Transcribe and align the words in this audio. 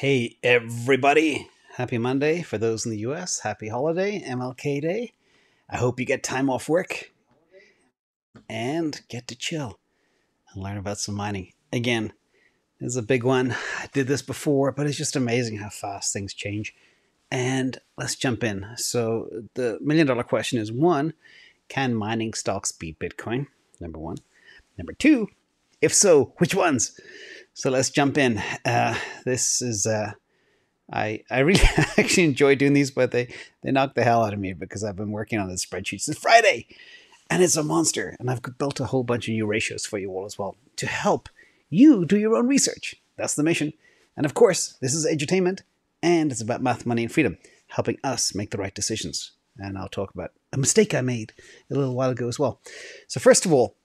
Hey, 0.00 0.36
everybody. 0.42 1.48
Happy 1.76 1.96
Monday 1.96 2.42
for 2.42 2.58
those 2.58 2.84
in 2.84 2.92
the 2.92 2.98
US. 2.98 3.40
Happy 3.40 3.70
holiday, 3.70 4.20
MLK 4.20 4.82
Day. 4.82 5.14
I 5.70 5.78
hope 5.78 5.98
you 5.98 6.04
get 6.04 6.22
time 6.22 6.50
off 6.50 6.68
work 6.68 7.12
and 8.46 9.00
get 9.08 9.26
to 9.28 9.34
chill 9.34 9.78
and 10.52 10.62
learn 10.62 10.76
about 10.76 10.98
some 10.98 11.14
mining. 11.14 11.54
Again, 11.72 12.12
this 12.78 12.88
is 12.88 12.96
a 12.96 13.02
big 13.02 13.24
one. 13.24 13.52
I 13.78 13.86
did 13.94 14.06
this 14.06 14.20
before, 14.20 14.70
but 14.70 14.86
it's 14.86 14.98
just 14.98 15.16
amazing 15.16 15.56
how 15.56 15.70
fast 15.70 16.12
things 16.12 16.34
change. 16.34 16.74
And 17.30 17.78
let's 17.96 18.16
jump 18.16 18.44
in. 18.44 18.66
So, 18.76 19.30
the 19.54 19.78
million 19.80 20.08
dollar 20.08 20.24
question 20.24 20.58
is 20.58 20.70
one, 20.70 21.14
can 21.70 21.94
mining 21.94 22.34
stocks 22.34 22.70
beat 22.70 22.98
Bitcoin? 22.98 23.46
Number 23.80 23.98
one. 23.98 24.18
Number 24.76 24.92
two, 24.92 25.28
if 25.80 25.94
so, 25.94 26.34
which 26.36 26.54
ones? 26.54 27.00
So 27.56 27.70
let's 27.70 27.88
jump 27.88 28.18
in. 28.18 28.36
Uh, 28.66 28.98
this 29.24 29.62
is 29.62 29.86
uh, 29.86 30.12
I 30.92 31.22
I 31.30 31.38
really 31.38 31.62
actually 31.96 32.24
enjoy 32.24 32.54
doing 32.54 32.74
these, 32.74 32.90
but 32.90 33.12
they 33.12 33.32
they 33.62 33.72
knock 33.72 33.94
the 33.94 34.04
hell 34.04 34.22
out 34.22 34.34
of 34.34 34.38
me 34.38 34.52
because 34.52 34.84
I've 34.84 34.96
been 34.96 35.10
working 35.10 35.38
on 35.38 35.48
this 35.48 35.64
spreadsheet 35.64 36.02
since 36.02 36.18
Friday, 36.18 36.66
and 37.30 37.42
it's 37.42 37.56
a 37.56 37.62
monster. 37.62 38.14
And 38.20 38.30
I've 38.30 38.42
built 38.58 38.78
a 38.78 38.84
whole 38.84 39.04
bunch 39.04 39.26
of 39.26 39.32
new 39.32 39.46
ratios 39.46 39.86
for 39.86 39.96
you 39.96 40.10
all 40.10 40.26
as 40.26 40.38
well 40.38 40.56
to 40.76 40.86
help 40.86 41.30
you 41.70 42.04
do 42.04 42.18
your 42.18 42.36
own 42.36 42.46
research. 42.46 42.94
That's 43.16 43.34
the 43.34 43.42
mission. 43.42 43.72
And 44.18 44.26
of 44.26 44.34
course, 44.34 44.76
this 44.82 44.92
is 44.92 45.06
edutainment, 45.06 45.62
and 46.02 46.30
it's 46.30 46.42
about 46.42 46.62
math, 46.62 46.84
money, 46.84 47.04
and 47.04 47.12
freedom, 47.12 47.38
helping 47.68 47.96
us 48.04 48.34
make 48.34 48.50
the 48.50 48.58
right 48.58 48.74
decisions. 48.74 49.32
And 49.56 49.78
I'll 49.78 49.88
talk 49.88 50.12
about 50.12 50.32
a 50.52 50.58
mistake 50.58 50.92
I 50.92 51.00
made 51.00 51.32
a 51.70 51.74
little 51.74 51.94
while 51.94 52.10
ago 52.10 52.28
as 52.28 52.38
well. 52.38 52.60
So 53.08 53.18
first 53.18 53.46
of 53.46 53.52
all, 53.54 53.75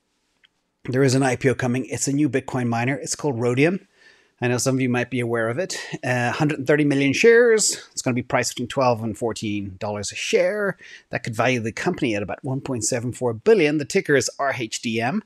there 0.85 1.03
is 1.03 1.15
an 1.15 1.21
IPO 1.21 1.57
coming. 1.57 1.85
It's 1.85 2.07
a 2.07 2.13
new 2.13 2.29
Bitcoin 2.29 2.67
miner. 2.67 2.95
It's 2.95 3.15
called 3.15 3.39
Rhodium. 3.39 3.87
I 4.43 4.47
know 4.47 4.57
some 4.57 4.75
of 4.75 4.81
you 4.81 4.89
might 4.89 5.11
be 5.11 5.19
aware 5.19 5.49
of 5.49 5.59
it. 5.59 5.79
Uh, 6.03 6.33
130 6.33 6.85
million 6.85 7.13
shares. 7.13 7.87
It's 7.91 8.01
going 8.01 8.15
to 8.15 8.19
be 8.19 8.25
priced 8.25 8.55
between 8.55 8.67
12 8.67 9.03
and 9.03 9.17
14 9.17 9.75
dollars 9.79 10.11
a 10.11 10.15
share. 10.15 10.77
That 11.11 11.23
could 11.23 11.35
value 11.35 11.59
the 11.59 11.71
company 11.71 12.15
at 12.15 12.23
about 12.23 12.43
1.74 12.43 13.43
billion. 13.43 13.77
The 13.77 13.85
ticker 13.85 14.15
is 14.15 14.31
RHDM. 14.39 15.21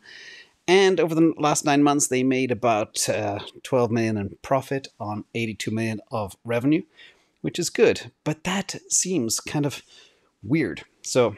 And 0.68 1.00
over 1.00 1.16
the 1.16 1.34
last 1.38 1.64
nine 1.64 1.84
months, 1.84 2.08
they 2.08 2.24
made 2.24 2.52
about 2.52 3.08
uh, 3.08 3.40
12 3.64 3.92
million 3.92 4.18
in 4.18 4.38
profit 4.42 4.90
on 5.00 5.24
82 5.34 5.72
million 5.72 6.02
of 6.12 6.36
revenue, 6.44 6.82
which 7.42 7.60
is 7.60 7.70
good. 7.70 8.12
But 8.26 8.44
that 8.44 8.76
seems 8.90 9.40
kind 9.40 9.66
of 9.66 9.84
weird. 10.44 10.84
So 11.04 11.38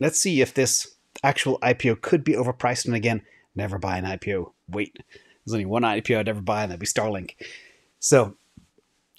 let's 0.00 0.18
see 0.18 0.40
if 0.40 0.54
this 0.54 0.94
actual 1.22 1.58
IPO 1.58 2.00
could 2.00 2.24
be 2.24 2.34
overpriced. 2.34 2.86
And 2.86 2.94
again, 2.94 3.22
never 3.58 3.78
buy 3.78 3.98
an 3.98 4.04
IPO. 4.04 4.52
Wait, 4.70 4.96
there's 5.44 5.52
only 5.52 5.66
one 5.66 5.82
IPO 5.82 6.18
I'd 6.18 6.28
ever 6.28 6.40
buy, 6.40 6.62
and 6.62 6.70
that'd 6.70 6.80
be 6.80 6.86
Starlink. 6.86 7.32
So, 7.98 8.36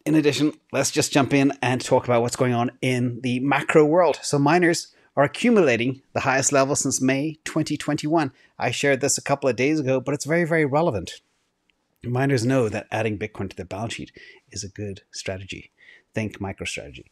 in 0.05 0.15
addition, 0.15 0.53
let's 0.71 0.89
just 0.89 1.11
jump 1.11 1.33
in 1.33 1.53
and 1.61 1.79
talk 1.79 2.05
about 2.05 2.23
what's 2.23 2.35
going 2.35 2.53
on 2.53 2.71
in 2.81 3.21
the 3.21 3.39
macro 3.41 3.85
world. 3.85 4.19
So, 4.23 4.39
miners 4.39 4.95
are 5.15 5.23
accumulating 5.23 6.01
the 6.13 6.21
highest 6.21 6.51
level 6.51 6.75
since 6.75 7.01
May 7.01 7.37
2021. 7.43 8.31
I 8.57 8.71
shared 8.71 9.01
this 9.01 9.17
a 9.17 9.23
couple 9.23 9.49
of 9.49 9.55
days 9.55 9.79
ago, 9.79 9.99
but 9.99 10.13
it's 10.13 10.25
very, 10.25 10.45
very 10.45 10.65
relevant. 10.65 11.21
Miners 12.03 12.45
know 12.45 12.69
that 12.69 12.87
adding 12.91 13.19
Bitcoin 13.19 13.49
to 13.49 13.55
their 13.55 13.65
balance 13.65 13.95
sheet 13.95 14.11
is 14.51 14.63
a 14.63 14.69
good 14.69 15.01
strategy. 15.11 15.71
Think 16.15 16.39
MicroStrategy. 16.39 17.05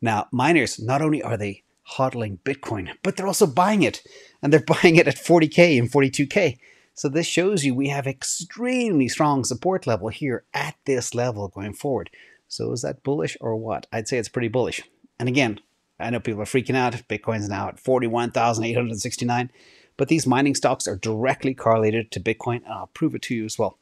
Now, 0.00 0.28
miners, 0.30 0.80
not 0.80 1.02
only 1.02 1.22
are 1.22 1.36
they 1.36 1.64
hodling 1.96 2.38
Bitcoin, 2.40 2.90
but 3.02 3.16
they're 3.16 3.26
also 3.26 3.46
buying 3.46 3.82
it. 3.82 4.02
And 4.42 4.52
they're 4.52 4.60
buying 4.82 4.96
it 4.96 5.08
at 5.08 5.16
40K 5.16 5.78
and 5.78 5.90
42K. 5.90 6.58
So 6.98 7.08
this 7.08 7.28
shows 7.28 7.64
you 7.64 7.76
we 7.76 7.90
have 7.90 8.08
extremely 8.08 9.06
strong 9.06 9.44
support 9.44 9.86
level 9.86 10.08
here 10.08 10.42
at 10.52 10.74
this 10.84 11.14
level 11.14 11.46
going 11.46 11.74
forward. 11.74 12.10
So 12.48 12.72
is 12.72 12.82
that 12.82 13.04
bullish 13.04 13.36
or 13.40 13.54
what? 13.54 13.86
I'd 13.92 14.08
say 14.08 14.18
it's 14.18 14.28
pretty 14.28 14.48
bullish. 14.48 14.82
And 15.16 15.28
again, 15.28 15.60
I 16.00 16.10
know 16.10 16.18
people 16.18 16.42
are 16.42 16.44
freaking 16.44 16.74
out. 16.74 16.94
Bitcoin's 17.08 17.48
now 17.48 17.68
at 17.68 17.78
41,869. 17.78 19.52
But 19.96 20.08
these 20.08 20.26
mining 20.26 20.56
stocks 20.56 20.88
are 20.88 20.96
directly 20.96 21.54
correlated 21.54 22.10
to 22.10 22.20
Bitcoin. 22.20 22.64
And 22.64 22.74
I'll 22.74 22.88
prove 22.88 23.14
it 23.14 23.22
to 23.22 23.34
you 23.36 23.44
as 23.44 23.56
well. 23.60 23.78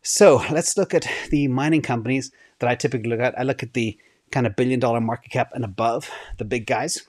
So 0.00 0.42
let's 0.50 0.78
look 0.78 0.94
at 0.94 1.06
the 1.28 1.48
mining 1.48 1.82
companies 1.82 2.32
that 2.60 2.70
I 2.70 2.74
typically 2.74 3.10
look 3.10 3.20
at. 3.20 3.38
I 3.38 3.42
look 3.42 3.62
at 3.62 3.74
the 3.74 3.98
kind 4.30 4.46
of 4.46 4.56
billion 4.56 4.80
dollar 4.80 5.02
market 5.02 5.30
cap 5.30 5.50
and 5.52 5.62
above, 5.62 6.10
the 6.38 6.46
big 6.46 6.66
guys 6.66 7.06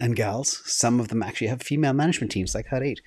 and 0.00 0.16
gals. 0.16 0.62
Some 0.64 1.00
of 1.00 1.08
them 1.08 1.22
actually 1.22 1.48
have 1.48 1.62
female 1.62 1.92
management 1.92 2.32
teams 2.32 2.54
like 2.54 2.68
Hut 2.68 2.82
8, 2.82 3.00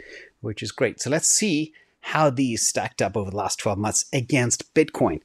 which 0.46 0.62
is 0.62 0.72
great. 0.72 1.02
So 1.02 1.10
let's 1.10 1.28
see 1.28 1.74
how 2.02 2.30
these 2.30 2.66
stacked 2.66 3.02
up 3.02 3.18
over 3.18 3.32
the 3.32 3.36
last 3.36 3.58
12 3.58 3.80
months 3.80 4.06
against 4.14 4.74
Bitcoin. 4.76 5.22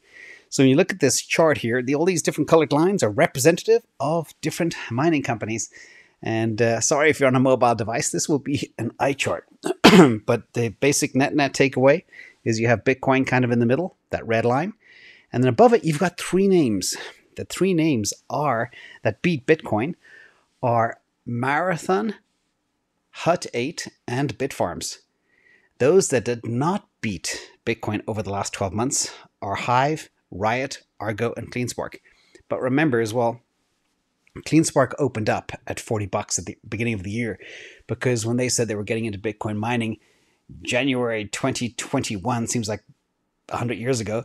So 0.49 0.63
when 0.63 0.71
you 0.71 0.77
look 0.77 0.91
at 0.91 1.01
this 1.01 1.21
chart 1.21 1.59
here, 1.59 1.83
the, 1.83 1.95
all 1.95 2.07
these 2.07 2.23
different 2.23 2.49
colored 2.49 2.73
lines 2.73 3.03
are 3.03 3.11
representative 3.11 3.83
of 4.01 4.35
different 4.41 4.75
mining 4.91 5.23
companies. 5.23 5.71
And 6.23 6.61
uh, 6.61 6.81
sorry 6.81 7.11
if 7.11 7.21
you're 7.21 7.29
on 7.29 7.37
a 7.37 7.41
mobile 7.41 7.75
device, 7.75 8.11
this 8.11 8.29
will 8.29 8.39
be 8.39 8.73
an 8.79 8.93
eye 8.99 9.13
chart. 9.13 9.47
but 10.27 10.53
the 10.55 10.71
basic 10.81 11.15
net 11.15 11.35
net 11.37 11.53
takeaway 11.53 12.05
is 12.43 12.59
you 12.59 12.69
have 12.69 12.83
Bitcoin 12.83 13.27
kind 13.27 13.45
of 13.45 13.51
in 13.51 13.59
the 13.59 13.67
middle, 13.67 13.97
that 14.09 14.27
red 14.27 14.47
line. 14.47 14.73
And 15.33 15.45
then 15.45 15.49
above 15.49 15.75
it, 15.75 15.85
you've 15.85 15.99
got 15.99 16.19
three 16.19 16.49
names. 16.49 16.97
The 17.37 17.45
three 17.45 17.75
names 17.75 18.15
are 18.31 18.71
that 19.03 19.23
beat 19.23 19.47
Bitcoin 19.47 19.95
are 20.63 20.99
Marathon, 21.27 22.15
Hut 23.11 23.47
8, 23.53 23.89
and 24.09 24.37
Bitfarms. 24.39 24.99
Those 25.81 26.09
that 26.09 26.27
did 26.27 26.47
not 26.47 26.87
beat 27.01 27.51
Bitcoin 27.65 28.03
over 28.07 28.23
the 28.23 28.31
last 28.31 28.53
12 28.53 28.75
months 28.75 29.15
are 29.41 29.55
Hive, 29.55 30.11
Riot, 30.31 30.83
Argo, 31.01 31.33
and 31.39 31.51
CleanSpark. 31.51 31.97
But 32.51 32.61
remember 32.61 33.01
as 33.01 33.15
well, 33.15 33.41
CleanSpark 34.41 34.93
opened 34.99 35.31
up 35.31 35.53
at 35.67 35.81
40 35.81 36.05
bucks 36.05 36.39
at 36.39 36.45
the 36.45 36.59
beginning 36.69 36.93
of 36.93 37.03
the 37.03 37.11
year 37.11 37.39
because 37.87 38.27
when 38.27 38.37
they 38.37 38.51
said 38.51 38.69
they 38.69 38.75
were 38.75 38.85
getting 38.85 39.07
into 39.07 39.19
Bitcoin 39.19 39.57
mining, 39.57 39.97
January 40.61 41.25
2021 41.25 42.47
seems 42.47 42.69
like 42.69 42.85
100 43.49 43.79
years 43.79 44.01
ago, 44.01 44.25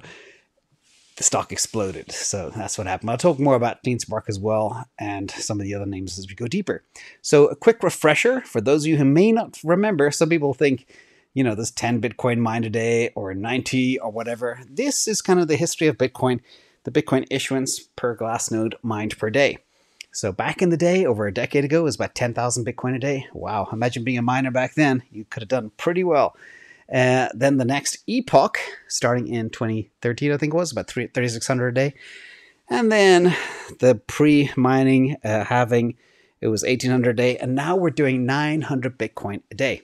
the 1.15 1.23
stock 1.23 1.53
exploded. 1.53 2.11
So 2.11 2.49
that's 2.49 2.77
what 2.77 2.85
happened. 2.85 3.11
I'll 3.11 3.17
talk 3.17 3.39
more 3.39 3.55
about 3.55 3.81
CleanSpark 3.81 4.23
as 4.27 4.37
well 4.37 4.83
and 4.99 5.31
some 5.31 5.61
of 5.61 5.63
the 5.63 5.73
other 5.73 5.85
names 5.85 6.19
as 6.19 6.27
we 6.27 6.35
go 6.35 6.47
deeper. 6.47 6.83
So 7.21 7.47
a 7.47 7.55
quick 7.55 7.81
refresher 7.81 8.41
for 8.41 8.59
those 8.59 8.83
of 8.83 8.87
you 8.87 8.97
who 8.97 9.05
may 9.05 9.31
not 9.31 9.57
remember, 9.63 10.11
some 10.11 10.27
people 10.27 10.53
think, 10.53 10.85
you 11.35 11.43
know, 11.43 11.53
there's 11.53 11.69
10 11.69 12.01
Bitcoin 12.01 12.39
mined 12.39 12.65
a 12.65 12.69
day 12.69 13.09
or 13.13 13.33
90 13.33 13.99
or 13.99 14.09
whatever. 14.09 14.61
This 14.67 15.07
is 15.07 15.21
kind 15.21 15.39
of 15.39 15.49
the 15.49 15.57
history 15.57 15.85
of 15.87 15.97
Bitcoin, 15.97 16.39
the 16.85 16.91
Bitcoin 16.91 17.27
issuance 17.29 17.77
per 17.79 18.17
Glassnode 18.17 18.73
mined 18.81 19.17
per 19.19 19.29
day. 19.29 19.59
So 20.13 20.31
back 20.31 20.61
in 20.61 20.69
the 20.69 20.77
day, 20.77 21.05
over 21.05 21.27
a 21.27 21.33
decade 21.33 21.65
ago, 21.65 21.81
it 21.81 21.83
was 21.83 21.95
about 21.95 22.15
10,000 22.15 22.65
Bitcoin 22.65 22.95
a 22.95 22.99
day. 22.99 23.27
Wow, 23.33 23.67
imagine 23.73 24.05
being 24.05 24.17
a 24.17 24.21
miner 24.21 24.49
back 24.49 24.75
then. 24.75 25.03
You 25.11 25.25
could 25.25 25.43
have 25.43 25.49
done 25.49 25.71
pretty 25.75 26.05
well. 26.05 26.37
Uh, 26.91 27.27
then 27.33 27.57
the 27.57 27.65
next 27.65 27.97
epoch, 28.07 28.57
starting 28.87 29.27
in 29.27 29.49
2013, 29.49 30.31
I 30.31 30.37
think 30.37 30.53
it 30.53 30.57
was, 30.57 30.71
about 30.71 30.87
3,600 30.87 31.67
a 31.67 31.71
day. 31.73 31.95
And 32.69 32.89
then 32.89 33.35
the 33.79 33.95
pre 34.07 34.51
mining 34.55 35.17
uh, 35.21 35.43
halving, 35.43 35.97
it 36.39 36.47
was 36.47 36.63
1,800 36.63 37.09
a 37.09 37.13
day. 37.13 37.37
And 37.37 37.53
now 37.53 37.75
we're 37.75 37.89
doing 37.89 38.25
900 38.25 38.97
Bitcoin 38.97 39.41
a 39.51 39.55
day. 39.55 39.81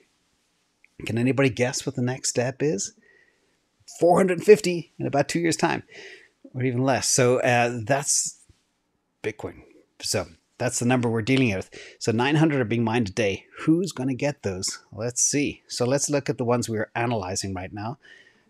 Can 1.06 1.18
anybody 1.18 1.50
guess 1.50 1.84
what 1.86 1.94
the 1.94 2.02
next 2.02 2.30
step 2.30 2.62
is? 2.62 2.92
450 4.00 4.92
in 4.98 5.06
about 5.06 5.28
two 5.28 5.40
years' 5.40 5.56
time, 5.56 5.82
or 6.54 6.62
even 6.62 6.82
less. 6.82 7.08
So 7.08 7.40
uh, 7.40 7.80
that's 7.84 8.40
Bitcoin. 9.22 9.62
So 10.00 10.26
that's 10.58 10.78
the 10.78 10.86
number 10.86 11.08
we're 11.08 11.22
dealing 11.22 11.54
with. 11.54 11.70
So 11.98 12.12
900 12.12 12.60
are 12.60 12.64
being 12.64 12.84
mined 12.84 13.08
a 13.08 13.12
day. 13.12 13.46
Who's 13.60 13.92
going 13.92 14.08
to 14.08 14.14
get 14.14 14.42
those? 14.42 14.78
Let's 14.92 15.22
see. 15.22 15.62
So 15.66 15.84
let's 15.84 16.08
look 16.08 16.28
at 16.30 16.38
the 16.38 16.44
ones 16.44 16.68
we're 16.68 16.90
analyzing 16.94 17.54
right 17.54 17.72
now. 17.72 17.98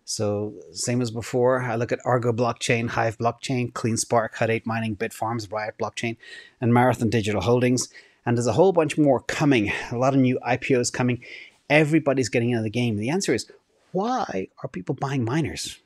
So 0.05 0.53
same 0.73 1.01
as 1.01 1.11
before, 1.11 1.63
I 1.63 1.75
look 1.75 1.91
at 1.91 1.99
Argo 2.05 2.33
blockchain, 2.33 2.89
Hive 2.89 3.17
blockchain, 3.17 3.71
CleanSpark, 3.71 4.35
Hut 4.35 4.49
8 4.49 4.65
mining, 4.65 4.95
Bitfarms, 4.95 5.51
Riot 5.51 5.75
blockchain, 5.79 6.17
and 6.59 6.73
Marathon 6.73 7.09
Digital 7.09 7.41
Holdings. 7.41 7.87
And 8.25 8.37
there's 8.37 8.47
a 8.47 8.53
whole 8.53 8.73
bunch 8.73 8.97
more 8.97 9.21
coming. 9.21 9.71
A 9.91 9.97
lot 9.97 10.13
of 10.13 10.19
new 10.19 10.39
IPOs 10.45 10.91
coming. 10.91 11.23
Everybody's 11.69 12.29
getting 12.29 12.51
into 12.51 12.63
the 12.63 12.69
game. 12.69 12.97
The 12.97 13.09
answer 13.09 13.33
is 13.33 13.51
why 13.91 14.47
are 14.61 14.69
people 14.69 14.95
buying 14.95 15.23
miners? 15.23 15.79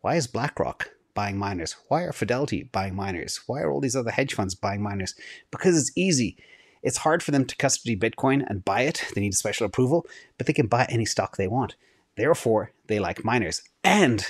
Why 0.00 0.14
is 0.14 0.26
BlackRock 0.26 0.90
buying 1.14 1.36
miners? 1.36 1.76
Why 1.88 2.02
are 2.02 2.12
Fidelity 2.12 2.64
buying 2.64 2.94
miners? 2.94 3.40
Why 3.46 3.62
are 3.62 3.70
all 3.70 3.80
these 3.80 3.96
other 3.96 4.10
hedge 4.10 4.34
funds 4.34 4.54
buying 4.54 4.82
miners? 4.82 5.14
Because 5.50 5.76
it's 5.76 5.90
easy. 5.96 6.36
It's 6.82 6.98
hard 6.98 7.22
for 7.22 7.32
them 7.32 7.44
to 7.46 7.56
custody 7.56 7.96
Bitcoin 7.96 8.48
and 8.48 8.64
buy 8.64 8.82
it. 8.82 9.04
They 9.14 9.20
need 9.20 9.34
special 9.34 9.66
approval, 9.66 10.06
but 10.38 10.46
they 10.46 10.52
can 10.52 10.68
buy 10.68 10.86
any 10.88 11.04
stock 11.04 11.36
they 11.36 11.48
want. 11.48 11.74
Therefore, 12.16 12.70
they 12.86 13.00
like 13.00 13.24
miners. 13.24 13.62
And 13.82 14.24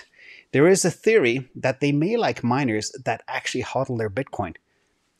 there 0.52 0.66
is 0.66 0.84
a 0.84 0.90
theory 0.90 1.48
that 1.54 1.80
they 1.80 1.92
may 1.92 2.16
like 2.16 2.42
miners 2.42 2.90
that 3.04 3.22
actually 3.28 3.64
hodl 3.64 3.98
their 3.98 4.08
Bitcoin 4.08 4.54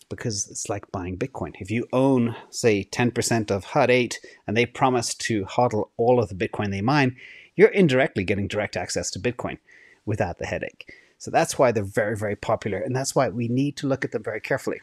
because 0.08 0.48
it's 0.50 0.68
like 0.68 0.90
buying 0.92 1.18
Bitcoin. 1.18 1.54
If 1.58 1.70
you 1.70 1.86
own, 1.92 2.36
say, 2.50 2.84
10% 2.84 3.50
of 3.50 3.64
Hut 3.64 3.90
8 3.90 4.20
and 4.46 4.56
they 4.56 4.66
promise 4.66 5.14
to 5.14 5.44
hodl 5.44 5.90
all 5.96 6.20
of 6.20 6.28
the 6.28 6.34
Bitcoin 6.34 6.70
they 6.70 6.80
mine, 6.80 7.16
you're 7.54 7.68
indirectly 7.68 8.24
getting 8.24 8.48
direct 8.48 8.76
access 8.76 9.10
to 9.12 9.20
Bitcoin 9.20 9.58
without 10.04 10.38
the 10.38 10.46
headache. 10.46 10.92
So 11.18 11.30
that's 11.30 11.58
why 11.58 11.72
they're 11.72 11.82
very, 11.82 12.16
very 12.16 12.36
popular. 12.36 12.78
And 12.78 12.94
that's 12.94 13.14
why 13.14 13.28
we 13.28 13.48
need 13.48 13.76
to 13.78 13.86
look 13.86 14.04
at 14.04 14.12
them 14.12 14.22
very 14.22 14.40
carefully. 14.40 14.80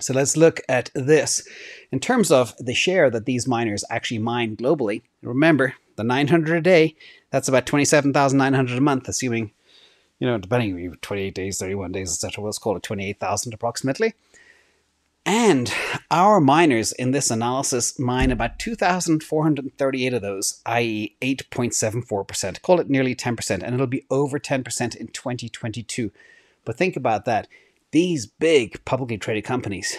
So 0.00 0.12
let's 0.12 0.36
look 0.36 0.60
at 0.68 0.90
this. 0.94 1.46
In 1.92 2.00
terms 2.00 2.30
of 2.30 2.54
the 2.58 2.74
share 2.74 3.10
that 3.10 3.26
these 3.26 3.46
miners 3.46 3.84
actually 3.90 4.18
mine 4.18 4.56
globally, 4.56 5.02
remember 5.22 5.74
the 5.96 6.02
900 6.02 6.56
a 6.56 6.60
day, 6.60 6.96
that's 7.30 7.48
about 7.48 7.66
27,900 7.66 8.76
a 8.76 8.80
month, 8.80 9.08
assuming, 9.08 9.52
you 10.18 10.26
know, 10.26 10.38
depending 10.38 10.74
on 10.74 10.96
28 11.00 11.34
days, 11.34 11.58
31 11.58 11.92
days, 11.92 12.12
etc. 12.12 12.44
Let's 12.44 12.58
call 12.58 12.76
it 12.76 12.82
28,000 12.82 13.52
approximately. 13.52 14.14
And 15.26 15.72
our 16.10 16.38
miners 16.38 16.92
in 16.92 17.12
this 17.12 17.30
analysis 17.30 17.98
mine 17.98 18.30
about 18.30 18.58
2,438 18.58 20.12
of 20.12 20.22
those, 20.22 20.60
i.e., 20.66 21.16
8.74%. 21.22 22.60
Call 22.60 22.78
it 22.80 22.90
nearly 22.90 23.14
10%, 23.14 23.62
and 23.62 23.74
it'll 23.74 23.86
be 23.86 24.04
over 24.10 24.38
10% 24.38 24.96
in 24.96 25.08
2022. 25.08 26.12
But 26.64 26.76
think 26.76 26.96
about 26.96 27.24
that. 27.24 27.48
These 27.90 28.26
big 28.26 28.84
publicly 28.84 29.16
traded 29.16 29.44
companies 29.44 29.96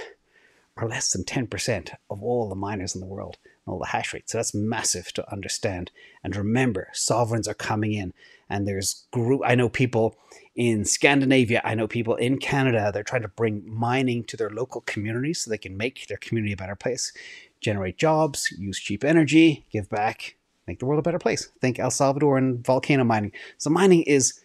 are 0.78 0.88
less 0.88 1.12
than 1.12 1.24
10% 1.24 1.94
of 2.10 2.22
all 2.22 2.50
the 2.50 2.56
miners 2.56 2.94
in 2.94 3.02
the 3.02 3.08
world 3.08 3.38
and 3.66 3.74
all 3.74 3.80
the 3.80 3.88
hash 3.88 4.14
rate. 4.14 4.30
So 4.30 4.38
that's 4.38 4.54
massive 4.54 5.12
to 5.14 5.32
understand. 5.32 5.92
And 6.24 6.36
remember, 6.36 6.90
sovereigns 6.94 7.48
are 7.48 7.54
coming 7.54 7.94
in, 7.94 8.14
and 8.50 8.68
there's 8.68 9.06
group. 9.12 9.42
I 9.46 9.56
know 9.56 9.70
people 9.70 10.16
in 10.56 10.86
Scandinavia, 10.86 11.62
I 11.64 11.76
know 11.76 11.88
people 11.88 12.16
in 12.16 12.38
Canada, 12.38 12.92
they're 12.94 13.04
trying 13.04 13.24
to 13.24 13.28
bring 13.28 13.64
mining 13.68 14.24
to 14.26 14.38
their 14.38 14.50
local 14.50 14.82
communities 14.82 15.42
so 15.42 15.50
they 15.50 15.58
can 15.58 15.76
make 15.76 16.08
their 16.08 16.18
community 16.18 16.54
a 16.54 16.58
better 16.58 16.76
place, 16.76 17.12
generate 17.60 17.98
jobs, 17.98 18.52
use 18.58 18.80
cheap 18.80 19.04
energy, 19.04 19.66
give 19.72 19.90
back, 19.90 20.36
make 20.68 20.80
the 20.80 20.86
world 20.86 21.00
a 21.00 21.04
better 21.04 21.20
place. 21.20 21.52
Think 21.60 21.80
El 21.80 21.92
Salvador 21.92 22.38
and 22.38 22.66
volcano 22.66 23.04
mining. 23.04 23.34
So 23.58 23.70
mining 23.70 24.04
is 24.04 24.42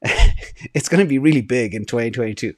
it's 0.74 0.88
going 0.88 1.02
to 1.02 1.08
be 1.08 1.18
really 1.18 1.40
big 1.40 1.74
in 1.74 1.84
2022. 1.84 2.54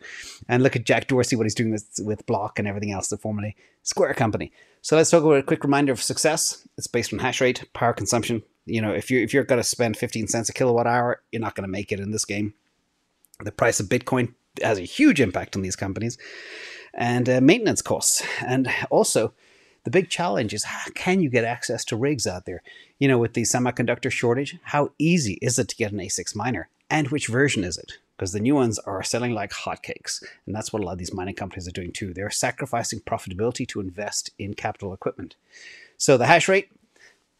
And 0.48 0.62
look 0.62 0.76
at 0.76 0.84
Jack 0.84 1.08
Dorsey, 1.08 1.36
what 1.36 1.46
he's 1.46 1.54
doing 1.54 1.70
with, 1.70 1.86
with 2.00 2.26
Block 2.26 2.58
and 2.58 2.68
everything 2.68 2.92
else, 2.92 3.08
the 3.08 3.16
formerly 3.16 3.56
Square 3.82 4.14
company. 4.14 4.52
So 4.82 4.96
let's 4.96 5.10
talk 5.10 5.22
about 5.22 5.38
a 5.38 5.42
quick 5.42 5.64
reminder 5.64 5.92
of 5.92 6.02
success. 6.02 6.66
It's 6.76 6.86
based 6.86 7.12
on 7.12 7.18
hash 7.18 7.40
rate, 7.40 7.64
power 7.72 7.92
consumption. 7.92 8.42
You 8.66 8.82
know, 8.82 8.92
if 8.92 9.10
you're 9.10 9.22
if 9.22 9.32
you're 9.32 9.44
going 9.44 9.60
to 9.60 9.66
spend 9.66 9.96
15 9.96 10.28
cents 10.28 10.48
a 10.48 10.52
kilowatt 10.52 10.86
hour, 10.86 11.22
you're 11.32 11.40
not 11.40 11.54
going 11.54 11.66
to 11.66 11.70
make 11.70 11.92
it 11.92 12.00
in 12.00 12.10
this 12.10 12.24
game. 12.24 12.54
The 13.42 13.52
price 13.52 13.80
of 13.80 13.86
Bitcoin 13.86 14.34
has 14.62 14.78
a 14.78 14.82
huge 14.82 15.20
impact 15.20 15.56
on 15.56 15.62
these 15.62 15.76
companies 15.76 16.18
and 16.92 17.28
uh, 17.28 17.40
maintenance 17.40 17.82
costs. 17.82 18.22
And 18.44 18.68
also, 18.90 19.32
the 19.84 19.90
big 19.90 20.10
challenge 20.10 20.52
is 20.52 20.64
how 20.64 20.90
can 20.94 21.20
you 21.20 21.30
get 21.30 21.44
access 21.44 21.84
to 21.86 21.96
rigs 21.96 22.26
out 22.26 22.44
there? 22.44 22.62
You 22.98 23.08
know, 23.08 23.18
with 23.18 23.34
the 23.34 23.42
semiconductor 23.42 24.10
shortage, 24.10 24.58
how 24.64 24.92
easy 24.98 25.38
is 25.40 25.58
it 25.58 25.68
to 25.68 25.76
get 25.76 25.92
an 25.92 25.98
ASIC 25.98 26.36
miner? 26.36 26.68
And 26.90 27.08
which 27.08 27.28
version 27.28 27.62
is 27.62 27.78
it? 27.78 27.98
Because 28.16 28.32
the 28.32 28.40
new 28.40 28.56
ones 28.56 28.78
are 28.80 29.02
selling 29.02 29.32
like 29.32 29.52
hotcakes. 29.52 30.22
And 30.44 30.54
that's 30.54 30.72
what 30.72 30.82
a 30.82 30.84
lot 30.84 30.92
of 30.92 30.98
these 30.98 31.14
mining 31.14 31.36
companies 31.36 31.68
are 31.68 31.72
doing 31.72 31.92
too. 31.92 32.12
They're 32.12 32.30
sacrificing 32.30 33.00
profitability 33.00 33.66
to 33.68 33.80
invest 33.80 34.30
in 34.38 34.54
capital 34.54 34.92
equipment. 34.92 35.36
So 35.96 36.16
the 36.16 36.26
hash 36.26 36.48
rate, 36.48 36.70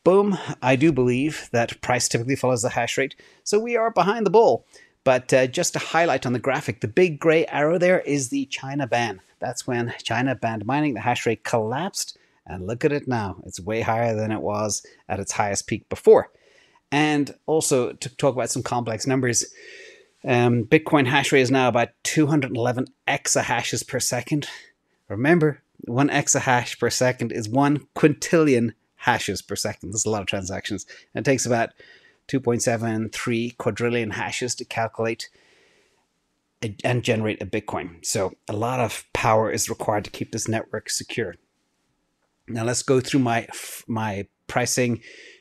boom, 0.04 0.38
I 0.62 0.76
do 0.76 0.92
believe 0.92 1.48
that 1.52 1.80
price 1.82 2.08
typically 2.08 2.36
follows 2.36 2.62
the 2.62 2.70
hash 2.70 2.96
rate. 2.96 3.16
So 3.42 3.58
we 3.58 3.76
are 3.76 3.90
behind 3.90 4.24
the 4.24 4.30
ball. 4.30 4.64
But 5.02 5.32
uh, 5.32 5.46
just 5.46 5.72
to 5.72 5.78
highlight 5.78 6.26
on 6.26 6.32
the 6.32 6.38
graphic, 6.38 6.80
the 6.80 6.88
big 6.88 7.18
gray 7.18 7.46
arrow 7.46 7.78
there 7.78 8.00
is 8.00 8.28
the 8.28 8.46
China 8.46 8.86
ban. 8.86 9.20
That's 9.40 9.66
when 9.66 9.94
China 10.02 10.34
banned 10.34 10.66
mining, 10.66 10.94
the 10.94 11.00
hash 11.00 11.26
rate 11.26 11.42
collapsed, 11.42 12.16
and 12.46 12.66
look 12.66 12.84
at 12.84 12.92
it 12.92 13.08
now. 13.08 13.36
It's 13.44 13.58
way 13.58 13.80
higher 13.80 14.14
than 14.14 14.30
it 14.30 14.42
was 14.42 14.84
at 15.08 15.20
its 15.20 15.32
highest 15.32 15.66
peak 15.66 15.88
before. 15.88 16.30
And 16.92 17.34
also 17.46 17.92
to 17.92 18.16
talk 18.16 18.34
about 18.34 18.50
some 18.50 18.62
complex 18.62 19.06
numbers, 19.06 19.44
um, 20.24 20.64
Bitcoin 20.64 21.06
hash 21.06 21.32
rate 21.32 21.42
is 21.42 21.50
now 21.50 21.68
about 21.68 21.90
211 22.04 22.86
exahashes 23.06 23.86
per 23.86 24.00
second. 24.00 24.48
Remember, 25.08 25.62
one 25.82 26.08
exahash 26.08 26.78
per 26.78 26.90
second 26.90 27.32
is 27.32 27.48
one 27.48 27.86
quintillion 27.96 28.74
hashes 28.96 29.40
per 29.40 29.56
second. 29.56 29.92
There's 29.92 30.04
a 30.04 30.10
lot 30.10 30.20
of 30.20 30.26
transactions. 30.26 30.84
And 31.14 31.26
it 31.26 31.30
takes 31.30 31.46
about 31.46 31.70
2.73 32.28 33.56
quadrillion 33.56 34.10
hashes 34.10 34.54
to 34.56 34.64
calculate 34.64 35.28
and 36.84 37.02
generate 37.02 37.40
a 37.42 37.46
Bitcoin. 37.46 38.04
So 38.04 38.34
a 38.48 38.52
lot 38.52 38.80
of 38.80 39.04
power 39.12 39.50
is 39.50 39.70
required 39.70 40.04
to 40.04 40.10
keep 40.10 40.32
this 40.32 40.46
network 40.46 40.90
secure. 40.90 41.36
Now 42.46 42.64
let's 42.64 42.82
go 42.82 43.00
through 43.00 43.20
my 43.20 43.48
my 43.86 44.26
pricing 44.46 45.00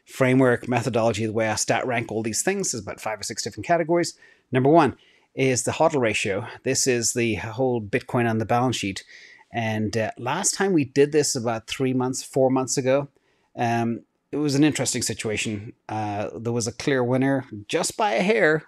framework 0.10 0.68
methodology. 0.68 1.26
The 1.26 1.34
way 1.34 1.48
I 1.48 1.56
stat 1.56 1.86
rank 1.86 2.12
all 2.12 2.24
these 2.24 2.42
things 2.42 2.74
is 2.74 2.82
about 2.82 3.00
five 3.00 3.20
or 3.20 3.24
six 3.24 3.44
different 3.44 3.68
categories. 3.68 4.18
Number 4.52 4.70
one 4.70 4.98
is 5.36 5.64
the 5.64 5.72
HODL 5.72 6.02
ratio. 6.02 6.48
This 6.64 6.88
is 6.88 7.14
the 7.14 7.36
whole 7.36 7.82
Bitcoin 7.82 8.30
on 8.30 8.40
the 8.40 8.46
balance 8.46 8.76
sheet. 8.76 9.04
And 9.52 9.96
uh, 9.96 10.12
last 10.18 10.54
time 10.54 10.74
we 10.74 10.86
did 10.86 11.12
this 11.12 11.36
about 11.36 11.68
three 11.68 11.94
months, 11.94 12.24
four 12.24 12.50
months 12.50 12.78
ago, 12.78 13.08
um, 13.56 14.02
it 14.32 14.38
was 14.38 14.56
an 14.56 14.64
interesting 14.64 15.02
situation. 15.02 15.74
Uh, 15.88 16.30
there 16.36 16.54
was 16.54 16.68
a 16.68 16.72
clear 16.72 17.04
winner 17.04 17.46
just 17.68 17.98
by 17.98 18.12
a 18.12 18.22
hair, 18.22 18.64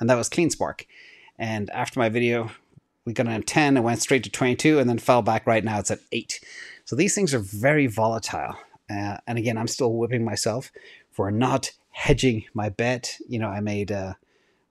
and 0.00 0.10
that 0.10 0.16
was 0.16 0.28
CleanSpark. 0.28 0.86
And 1.38 1.70
after 1.70 2.00
my 2.00 2.08
video, 2.08 2.50
we 3.04 3.12
got 3.12 3.28
an 3.28 3.42
10 3.42 3.76
and 3.76 3.84
went 3.84 4.00
straight 4.00 4.24
to 4.24 4.30
22 4.30 4.78
and 4.78 4.88
then 4.88 4.98
fell 4.98 5.22
back 5.22 5.46
right 5.46 5.64
now. 5.64 5.78
It's 5.78 5.90
at 5.90 6.00
8. 6.10 6.40
So 6.84 6.96
these 6.96 7.14
things 7.14 7.34
are 7.34 7.38
very 7.38 7.86
volatile. 7.86 8.56
Uh, 8.90 9.18
and 9.26 9.38
again, 9.38 9.56
I'm 9.56 9.68
still 9.68 9.92
whipping 9.92 10.24
myself 10.24 10.70
for 11.10 11.30
not 11.30 11.72
hedging 11.90 12.44
my 12.52 12.68
bet. 12.68 13.16
You 13.28 13.38
know, 13.38 13.48
I 13.48 13.60
made 13.60 13.90
uh, 13.90 14.14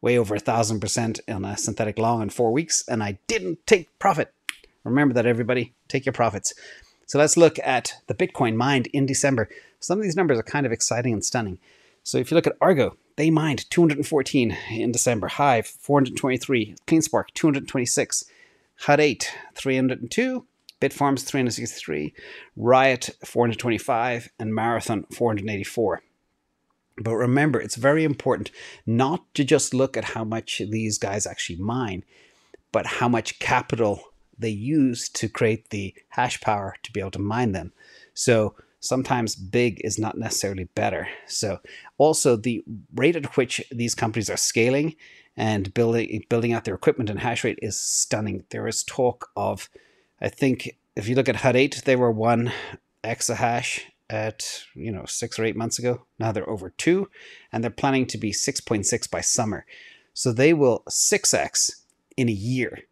way 0.02 0.18
over 0.18 0.36
a 0.36 0.40
thousand 0.40 0.80
percent 0.80 1.20
on 1.28 1.46
a 1.46 1.58
synthetic 1.58 1.98
long 1.98 2.22
in 2.22 2.30
four 2.30 2.52
weeks, 2.52 2.84
and 2.88 3.02
I 3.02 3.18
didn't 3.28 3.66
take 3.66 3.98
profit. 4.00 4.34
Remember 4.84 5.14
that, 5.14 5.26
everybody. 5.26 5.74
Take 5.88 6.06
your 6.06 6.14
profits. 6.14 6.54
So 7.06 7.18
let's 7.20 7.38
look 7.38 7.58
at 7.64 7.96
the 8.08 8.14
Bitcoin 8.14 8.56
mined 8.56 8.88
in 8.88 9.06
December. 9.06 9.50
Some 9.80 10.00
of 10.00 10.04
these 10.04 10.16
numbers 10.16 10.40
are 10.40 10.44
kind 10.44 10.66
of 10.66 10.72
exciting 10.72 11.14
and 11.14 11.24
stunning. 11.24 11.60
So 12.04 12.18
if 12.18 12.32
you 12.32 12.36
look 12.36 12.48
at 12.48 12.58
Argo, 12.60 12.98
they 13.16 13.30
mined 13.30 13.70
214 13.70 14.58
in 14.72 14.92
December, 14.92 15.28
Hive 15.28 15.68
423, 15.68 16.76
CleanSpark 16.88 17.26
226, 17.34 18.26
Hut 18.80 19.00
8 19.00 19.32
302, 19.56 20.46
Bitfarms 20.84 21.24
363, 21.24 22.14
Riot 22.58 23.10
425, 23.24 24.30
and 24.38 24.54
Marathon 24.54 25.06
484. 25.14 26.04
But 26.98 27.16
remember, 27.16 27.62
it's 27.62 27.78
very 27.78 28.04
important 28.04 28.52
not 28.86 29.34
to 29.36 29.46
just 29.46 29.74
look 29.74 29.96
at 29.96 30.04
how 30.04 30.26
much 30.26 30.62
these 30.70 30.98
guys 30.98 31.26
actually 31.26 31.60
mine, 31.60 32.04
but 32.74 32.86
how 32.86 33.08
much 33.08 33.40
capital 33.40 34.02
they 34.38 34.50
use 34.50 35.08
to 35.08 35.30
create 35.30 35.70
the 35.70 35.96
hash 36.10 36.42
power 36.42 36.76
to 36.84 36.92
be 36.92 37.00
able 37.00 37.12
to 37.12 37.20
mine 37.20 37.54
them. 37.54 37.72
So 38.14 38.56
sometimes 38.82 39.38
big 39.38 39.80
is 39.86 39.98
not 39.98 40.18
necessarily 40.18 40.66
better. 40.66 41.08
So 41.28 41.60
also 41.98 42.36
the 42.36 42.62
rate 42.94 43.16
at 43.16 43.38
which 43.38 43.64
these 43.72 43.96
companies 43.96 44.30
are 44.30 44.36
scaling 44.36 44.98
and 45.38 45.74
building 45.74 46.26
building 46.28 46.52
out 46.52 46.66
their 46.66 46.76
equipment 46.76 47.10
and 47.10 47.22
hash 47.22 47.46
rate 47.46 47.60
is 47.62 47.80
stunning. 47.80 48.44
There 48.50 48.68
is 48.68 48.84
talk 48.84 49.30
of, 49.38 49.70
I 50.24 50.30
think, 50.30 50.78
if 50.96 51.08
you 51.08 51.16
look 51.16 51.30
at 51.30 51.38
Hut 51.38 51.56
8, 51.56 51.84
they 51.86 51.96
were 51.96 52.12
one 52.12 52.52
exahash 53.04 53.82
at 54.10 54.64
you 54.74 54.92
know 54.92 55.06
six 55.06 55.38
or 55.38 55.44
eight 55.44 55.56
months 55.56 55.78
ago. 55.78 56.06
Now 56.18 56.32
they're 56.32 56.50
over 56.50 56.70
two, 56.70 57.10
and 57.52 57.64
they're 57.64 57.72
planning 57.72 58.08
to 58.08 58.18
be 58.18 58.32
6.6 58.32 59.12
by 59.12 59.22
summer. 59.22 59.66
So 60.14 60.32
they 60.32 60.54
will 60.54 60.84
6x 60.90 61.82
in 62.16 62.30
a 62.30 62.32
year 62.32 62.84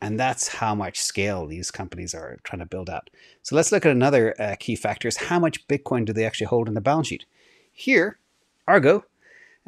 and 0.00 0.18
that's 0.18 0.48
how 0.48 0.74
much 0.74 1.00
scale 1.00 1.46
these 1.46 1.70
companies 1.70 2.14
are 2.14 2.38
trying 2.44 2.60
to 2.60 2.66
build 2.66 2.88
out. 2.88 3.10
So 3.42 3.56
let's 3.56 3.72
look 3.72 3.84
at 3.84 3.92
another 3.92 4.34
uh, 4.40 4.56
key 4.58 4.76
factor 4.76 5.08
is 5.08 5.16
how 5.16 5.38
much 5.38 5.66
Bitcoin 5.66 6.04
do 6.04 6.12
they 6.12 6.24
actually 6.24 6.46
hold 6.46 6.68
in 6.68 6.74
the 6.74 6.80
balance 6.80 7.08
sheet? 7.08 7.24
Here, 7.72 8.18
Argo, 8.66 9.04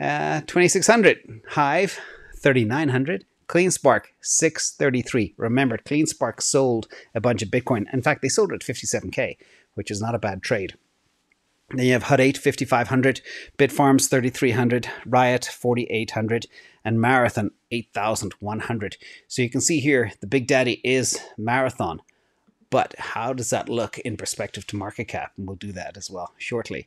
uh, 0.00 0.41
2600, 0.43 1.43
Hive, 1.50 1.99
3900, 2.37 3.25
CleanSpark, 3.50 4.04
633. 4.21 5.35
Remember, 5.37 5.76
CleanSpark 5.76 6.40
sold 6.40 6.87
a 7.16 7.21
bunch 7.21 7.42
of 7.42 7.49
Bitcoin. 7.49 7.92
In 7.92 8.00
fact, 8.00 8.23
they 8.23 8.28
sold 8.28 8.52
it 8.52 8.62
at 8.62 8.76
57K, 8.76 9.37
which 9.75 9.90
is 9.90 10.00
not 10.00 10.14
a 10.14 10.21
bad 10.21 10.40
trade. 10.40 10.75
Then 11.71 11.87
you 11.87 11.92
have 11.95 12.04
Hut 12.04 12.21
8, 12.21 12.38
5500, 12.38 13.21
Bitfarms, 13.59 14.09
3300, 14.09 14.88
Riot, 15.04 15.45
4800, 15.47 16.47
and 16.85 17.00
Marathon 17.00 17.50
8100. 17.73 18.97
So 19.26 19.42
you 19.42 19.50
can 19.50 19.61
see 19.61 19.80
here 19.80 20.12
the 20.21 20.28
big 20.28 20.47
daddy 20.47 20.80
is 20.85 21.19
Marathon. 21.37 22.02
But 22.71 22.95
how 22.99 23.33
does 23.33 23.50
that 23.50 23.69
look 23.69 23.99
in 23.99 24.16
perspective 24.16 24.64
to 24.69 24.76
market 24.76 25.09
cap? 25.09 25.33
And 25.37 25.49
we'll 25.49 25.57
do 25.57 25.73
that 25.73 25.97
as 25.97 26.09
well 26.09 26.35
shortly. 26.38 26.87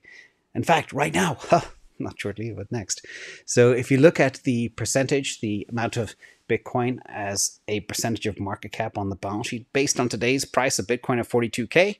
In 0.55 0.63
fact, 0.63 0.93
right 0.93 1.13
now, 1.13 1.39
not 1.99 2.19
shortly, 2.19 2.51
but 2.51 2.71
next. 2.71 3.05
So 3.45 3.71
if 3.71 3.91
you 3.91 3.97
look 3.97 4.19
at 4.19 4.35
the 4.43 4.69
percentage, 4.69 5.41
the 5.41 5.67
amount 5.69 5.97
of 5.97 6.15
Bitcoin 6.49 6.99
as 7.05 7.59
a 7.67 7.81
percentage 7.81 8.25
of 8.25 8.39
market 8.39 8.71
cap 8.71 8.97
on 8.97 9.09
the 9.09 9.15
balance 9.15 9.47
sheet, 9.47 9.71
based 9.73 9.99
on 9.99 10.09
today's 10.09 10.45
price 10.45 10.79
of 10.79 10.87
Bitcoin 10.87 11.19
of 11.19 11.29
42K, 11.29 11.97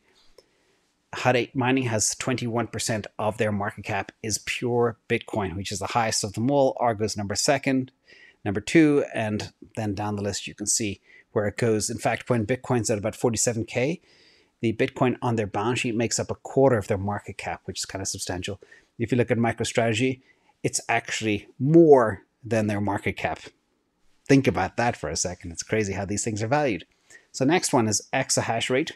Hut 1.14 1.36
8 1.36 1.56
Mining 1.56 1.84
has 1.84 2.16
21% 2.16 3.06
of 3.20 3.38
their 3.38 3.52
market 3.52 3.84
cap 3.84 4.12
is 4.24 4.40
pure 4.40 4.98
Bitcoin, 5.08 5.56
which 5.56 5.72
is 5.72 5.80
the 5.80 5.88
highest 5.88 6.24
of 6.24 6.34
them 6.34 6.50
all. 6.50 6.76
Argo's 6.80 7.16
number 7.16 7.36
second. 7.36 7.92
number 8.44 8.60
two, 8.60 9.06
and 9.14 9.54
then 9.78 9.94
down 9.94 10.16
the 10.16 10.22
list 10.22 10.48
you 10.48 10.56
can 10.56 10.68
see 10.68 11.00
where 11.32 11.48
it 11.48 11.58
goes. 11.58 11.90
In 11.90 11.98
fact, 11.98 12.30
when 12.30 12.46
Bitcoin's 12.46 12.90
at 12.90 12.98
about 12.98 13.14
47k, 13.14 14.02
the 14.62 14.74
Bitcoin 14.74 15.18
on 15.22 15.36
their 15.36 15.48
balance 15.48 15.80
sheet 15.80 15.96
makes 15.96 16.20
up 16.20 16.32
a 16.32 16.36
quarter 16.36 16.78
of 16.78 16.88
their 16.88 16.98
market 16.98 17.38
cap, 17.38 17.62
which 17.66 17.80
is 17.80 17.86
kind 17.86 18.02
of 18.02 18.08
substantial. 18.08 18.60
If 18.98 19.12
you 19.12 19.18
look 19.18 19.32
at 19.32 19.38
MicroStrategy, 19.38 20.22
it's 20.64 20.82
actually 20.90 21.48
more 21.60 22.24
than 22.44 22.68
their 22.68 22.82
market 22.82 23.18
cap. 23.18 23.40
Think 24.26 24.48
about 24.48 24.78
that 24.78 24.96
for 24.96 25.10
a 25.10 25.16
second. 25.16 25.52
It's 25.52 25.64
crazy 25.64 25.94
how 25.94 26.06
these 26.06 26.24
things 26.24 26.42
are 26.42 26.48
valued. 26.48 26.86
So 27.32 27.46
next 27.46 27.74
one 27.74 27.88
is 27.88 28.08
exahash 28.14 28.70
rate. 28.70 28.92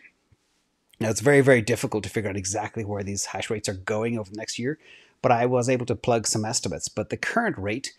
Now 0.99 1.09
it's 1.09 1.21
very, 1.21 1.41
very 1.41 1.61
difficult 1.61 2.03
to 2.03 2.09
figure 2.09 2.29
out 2.29 2.37
exactly 2.37 2.83
where 2.83 3.03
these 3.03 3.25
hash 3.25 3.49
rates 3.49 3.69
are 3.69 3.73
going 3.73 4.17
over 4.17 4.29
the 4.29 4.37
next 4.37 4.57
year, 4.57 4.79
but 5.21 5.31
I 5.31 5.45
was 5.45 5.69
able 5.69 5.85
to 5.87 5.95
plug 5.95 6.27
some 6.27 6.45
estimates. 6.45 6.87
But 6.87 7.09
the 7.09 7.17
current 7.17 7.57
rate 7.57 7.93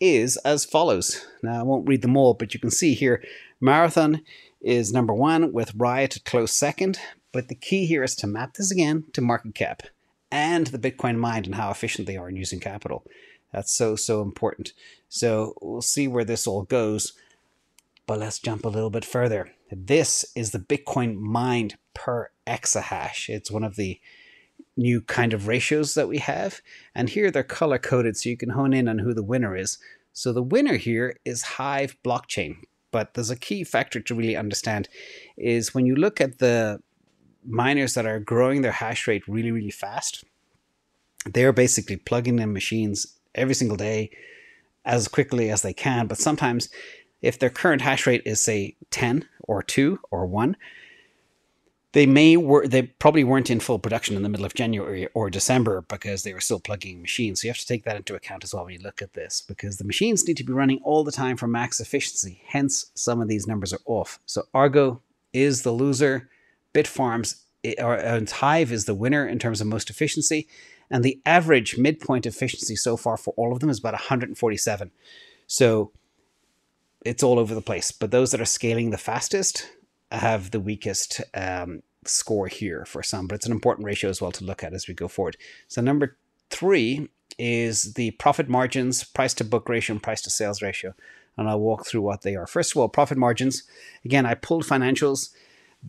is 0.00 0.36
as 0.38 0.64
follows. 0.64 1.26
Now 1.42 1.60
I 1.60 1.62
won't 1.62 1.88
read 1.88 2.02
them 2.02 2.16
all, 2.16 2.34
but 2.34 2.54
you 2.54 2.60
can 2.60 2.70
see 2.70 2.94
here 2.94 3.22
Marathon 3.60 4.22
is 4.60 4.92
number 4.92 5.12
one 5.12 5.52
with 5.52 5.74
Riot 5.74 6.18
close 6.24 6.52
second. 6.52 6.98
But 7.32 7.48
the 7.48 7.54
key 7.54 7.86
here 7.86 8.02
is 8.02 8.16
to 8.16 8.26
map 8.26 8.54
this 8.54 8.70
again 8.70 9.04
to 9.12 9.20
market 9.20 9.54
cap 9.54 9.82
and 10.30 10.68
the 10.68 10.78
Bitcoin 10.78 11.16
mind 11.16 11.46
and 11.46 11.54
how 11.54 11.70
efficient 11.70 12.06
they 12.06 12.16
are 12.16 12.28
in 12.28 12.36
using 12.36 12.60
capital. 12.60 13.04
That's 13.52 13.72
so, 13.72 13.96
so 13.96 14.22
important. 14.22 14.72
So 15.08 15.54
we'll 15.60 15.82
see 15.82 16.06
where 16.06 16.24
this 16.24 16.46
all 16.46 16.62
goes. 16.62 17.12
But 18.06 18.20
let's 18.20 18.38
jump 18.38 18.64
a 18.64 18.70
little 18.70 18.90
bit 18.90 19.04
further. 19.04 19.52
This 19.70 20.24
is 20.34 20.50
the 20.50 20.58
Bitcoin 20.58 21.16
mined 21.16 21.76
per 21.94 22.30
exahash. 22.46 23.28
It's 23.28 23.50
one 23.50 23.64
of 23.64 23.76
the 23.76 24.00
new 24.76 25.00
kind 25.02 25.34
of 25.34 25.46
ratios 25.46 25.94
that 25.94 26.08
we 26.08 26.18
have. 26.18 26.62
And 26.94 27.10
here 27.10 27.30
they're 27.30 27.42
color 27.42 27.78
coded 27.78 28.16
so 28.16 28.30
you 28.30 28.36
can 28.36 28.50
hone 28.50 28.72
in 28.72 28.88
on 28.88 29.00
who 29.00 29.12
the 29.12 29.22
winner 29.22 29.56
is. 29.56 29.78
So 30.12 30.32
the 30.32 30.42
winner 30.42 30.76
here 30.76 31.16
is 31.24 31.42
Hive 31.42 31.96
blockchain. 32.02 32.56
But 32.90 33.12
there's 33.12 33.30
a 33.30 33.36
key 33.36 33.64
factor 33.64 34.00
to 34.00 34.14
really 34.14 34.36
understand 34.36 34.88
is 35.36 35.74
when 35.74 35.84
you 35.84 35.94
look 35.94 36.20
at 36.20 36.38
the 36.38 36.80
miners 37.46 37.94
that 37.94 38.06
are 38.06 38.20
growing 38.20 38.62
their 38.62 38.72
hash 38.72 39.06
rate 39.06 39.28
really, 39.28 39.50
really 39.50 39.70
fast, 39.70 40.24
they're 41.26 41.52
basically 41.52 41.96
plugging 41.96 42.38
in 42.38 42.52
machines 42.52 43.17
every 43.38 43.54
single 43.54 43.76
day 43.76 44.10
as 44.84 45.08
quickly 45.08 45.50
as 45.50 45.62
they 45.62 45.72
can. 45.72 46.06
But 46.06 46.18
sometimes, 46.18 46.68
if 47.22 47.38
their 47.38 47.50
current 47.50 47.82
hash 47.82 48.06
rate 48.06 48.22
is, 48.24 48.42
say, 48.42 48.76
10 48.90 49.28
or 49.42 49.62
2 49.62 49.98
or 50.10 50.26
1, 50.26 50.56
they 51.92 52.06
may 52.06 52.36
were 52.36 52.66
they 52.66 52.82
probably 52.82 53.24
weren't 53.24 53.50
in 53.50 53.60
full 53.60 53.78
production 53.78 54.14
in 54.14 54.22
the 54.22 54.28
middle 54.28 54.44
of 54.44 54.54
January 54.54 55.08
or 55.14 55.30
December 55.30 55.82
because 55.88 56.22
they 56.22 56.34
were 56.34 56.40
still 56.40 56.60
plugging 56.60 57.00
machines. 57.00 57.40
So 57.40 57.46
you 57.46 57.50
have 57.50 57.58
to 57.58 57.66
take 57.66 57.84
that 57.84 57.96
into 57.96 58.14
account 58.14 58.44
as 58.44 58.52
well 58.52 58.64
when 58.64 58.74
you 58.74 58.80
look 58.80 59.00
at 59.00 59.14
this 59.14 59.40
because 59.40 59.78
the 59.78 59.84
machines 59.84 60.26
need 60.26 60.36
to 60.36 60.44
be 60.44 60.52
running 60.52 60.80
all 60.84 61.02
the 61.02 61.12
time 61.12 61.36
for 61.36 61.48
max 61.48 61.80
efficiency. 61.80 62.42
Hence, 62.46 62.90
some 62.94 63.22
of 63.22 63.28
these 63.28 63.46
numbers 63.46 63.72
are 63.72 63.80
off. 63.86 64.20
So 64.26 64.42
Argo 64.52 65.00
is 65.32 65.62
the 65.62 65.72
loser. 65.72 66.28
Bitfarms 66.74 67.42
eh, 67.64 67.74
or 67.82 67.94
and 67.94 68.28
Hive 68.28 68.70
is 68.70 68.84
the 68.84 68.94
winner 68.94 69.26
in 69.26 69.38
terms 69.38 69.60
of 69.62 69.66
most 69.66 69.88
efficiency, 69.88 70.46
and 70.90 71.04
the 71.04 71.20
average 71.26 71.76
midpoint 71.76 72.26
efficiency 72.26 72.76
so 72.76 72.96
far 72.96 73.16
for 73.16 73.34
all 73.36 73.52
of 73.52 73.60
them 73.60 73.70
is 73.70 73.78
about 73.78 73.94
147. 73.94 74.90
So 75.46 75.92
it's 77.04 77.22
all 77.22 77.38
over 77.38 77.54
the 77.54 77.62
place. 77.62 77.92
But 77.92 78.10
those 78.10 78.30
that 78.30 78.40
are 78.40 78.46
scaling 78.46 78.90
the 78.90 78.98
fastest 78.98 79.70
have 80.10 80.50
the 80.50 80.60
weakest 80.60 81.20
um, 81.34 81.82
score 82.04 82.46
here 82.46 82.84
for 82.84 83.02
some. 83.02 83.26
But 83.26 83.36
it's 83.36 83.46
an 83.46 83.52
important 83.52 83.86
ratio 83.86 84.10
as 84.10 84.20
well 84.20 84.32
to 84.32 84.44
look 84.44 84.64
at 84.64 84.72
as 84.72 84.88
we 84.88 84.94
go 84.94 85.08
forward. 85.08 85.36
So 85.68 85.80
number 85.80 86.16
three 86.50 87.08
is 87.38 87.94
the 87.94 88.12
profit 88.12 88.48
margins, 88.48 89.04
price 89.04 89.34
to 89.34 89.44
book 89.44 89.68
ratio, 89.68 89.94
and 89.94 90.02
price 90.02 90.22
to 90.22 90.30
sales 90.30 90.62
ratio. 90.62 90.94
And 91.36 91.48
I'll 91.48 91.60
walk 91.60 91.86
through 91.86 92.02
what 92.02 92.22
they 92.22 92.34
are. 92.34 92.46
First 92.46 92.72
of 92.72 92.78
all, 92.78 92.88
profit 92.88 93.16
margins. 93.16 93.62
Again, 94.04 94.26
I 94.26 94.34
pulled 94.34 94.64
financials 94.64 95.30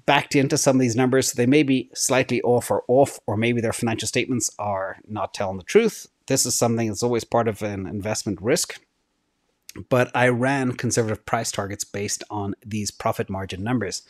backed 0.06 0.36
into 0.36 0.58
some 0.58 0.76
of 0.76 0.82
these 0.82 0.96
numbers. 0.96 1.32
So 1.32 1.36
They 1.36 1.46
may 1.46 1.64
be 1.64 1.90
slightly 1.94 2.42
off 2.42 2.70
or 2.70 2.84
off, 2.88 3.20
or 3.26 3.38
maybe 3.38 3.62
their 3.62 3.74
financial 3.74 4.08
statements 4.08 4.52
are 4.60 4.98
not 5.08 5.34
telling 5.34 5.58
the 5.58 5.64
truth. 5.64 6.08
This 6.28 6.46
is 6.46 6.56
something 6.56 6.88
that's 6.88 7.04
always 7.04 7.24
part 7.24 7.48
of 7.48 7.62
an 7.64 7.88
investment 7.88 8.42
risk. 8.42 8.80
But 9.90 10.12
I 10.16 10.30
ran 10.30 10.74
conservative 10.74 11.26
price 11.26 11.52
targets 11.52 11.84
based 11.84 12.24
on 12.30 12.56
these 12.66 12.92
profit 12.92 13.30
margin 13.30 13.64
numbers. 13.64 14.04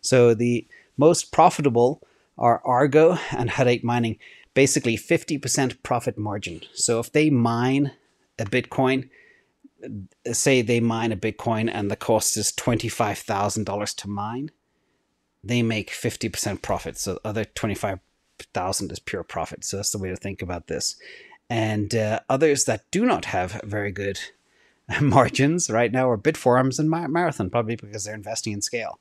So 0.00 0.34
the 0.34 0.66
most 0.96 1.32
profitable 1.32 2.02
are 2.38 2.60
Argo 2.64 3.18
and 3.30 3.52
8 3.56 3.84
Mining, 3.84 4.18
basically 4.54 4.96
50% 4.96 5.82
profit 5.82 6.18
margin. 6.18 6.62
So 6.74 6.98
if 7.00 7.12
they 7.12 7.30
mine 7.30 7.92
a 8.38 8.44
Bitcoin, 8.44 9.08
say 10.32 10.60
they 10.62 10.80
mine 10.80 11.12
a 11.12 11.16
Bitcoin 11.16 11.70
and 11.72 11.90
the 11.90 11.96
cost 11.96 12.36
is 12.36 12.52
$25,000 12.52 13.96
to 13.96 14.08
mine, 14.08 14.50
they 15.46 15.62
make 15.62 15.90
50% 15.90 16.62
profit. 16.62 16.98
So 16.98 17.18
other 17.24 17.44
25,000 17.44 18.92
is 18.92 18.98
pure 18.98 19.22
profit. 19.22 19.64
So 19.64 19.76
that's 19.76 19.90
the 19.90 19.98
way 19.98 20.08
to 20.08 20.16
think 20.16 20.42
about 20.42 20.66
this. 20.66 20.96
And 21.48 21.94
uh, 21.94 22.20
others 22.28 22.64
that 22.64 22.90
do 22.90 23.06
not 23.06 23.26
have 23.26 23.60
very 23.64 23.92
good 23.92 24.18
margins 25.00 25.70
right 25.70 25.92
now 25.92 26.10
are 26.10 26.18
Bitfarms 26.18 26.78
and 26.78 26.90
Marathon, 26.90 27.50
probably 27.50 27.76
because 27.76 28.04
they're 28.04 28.14
investing 28.14 28.52
in 28.52 28.62
scale. 28.62 28.98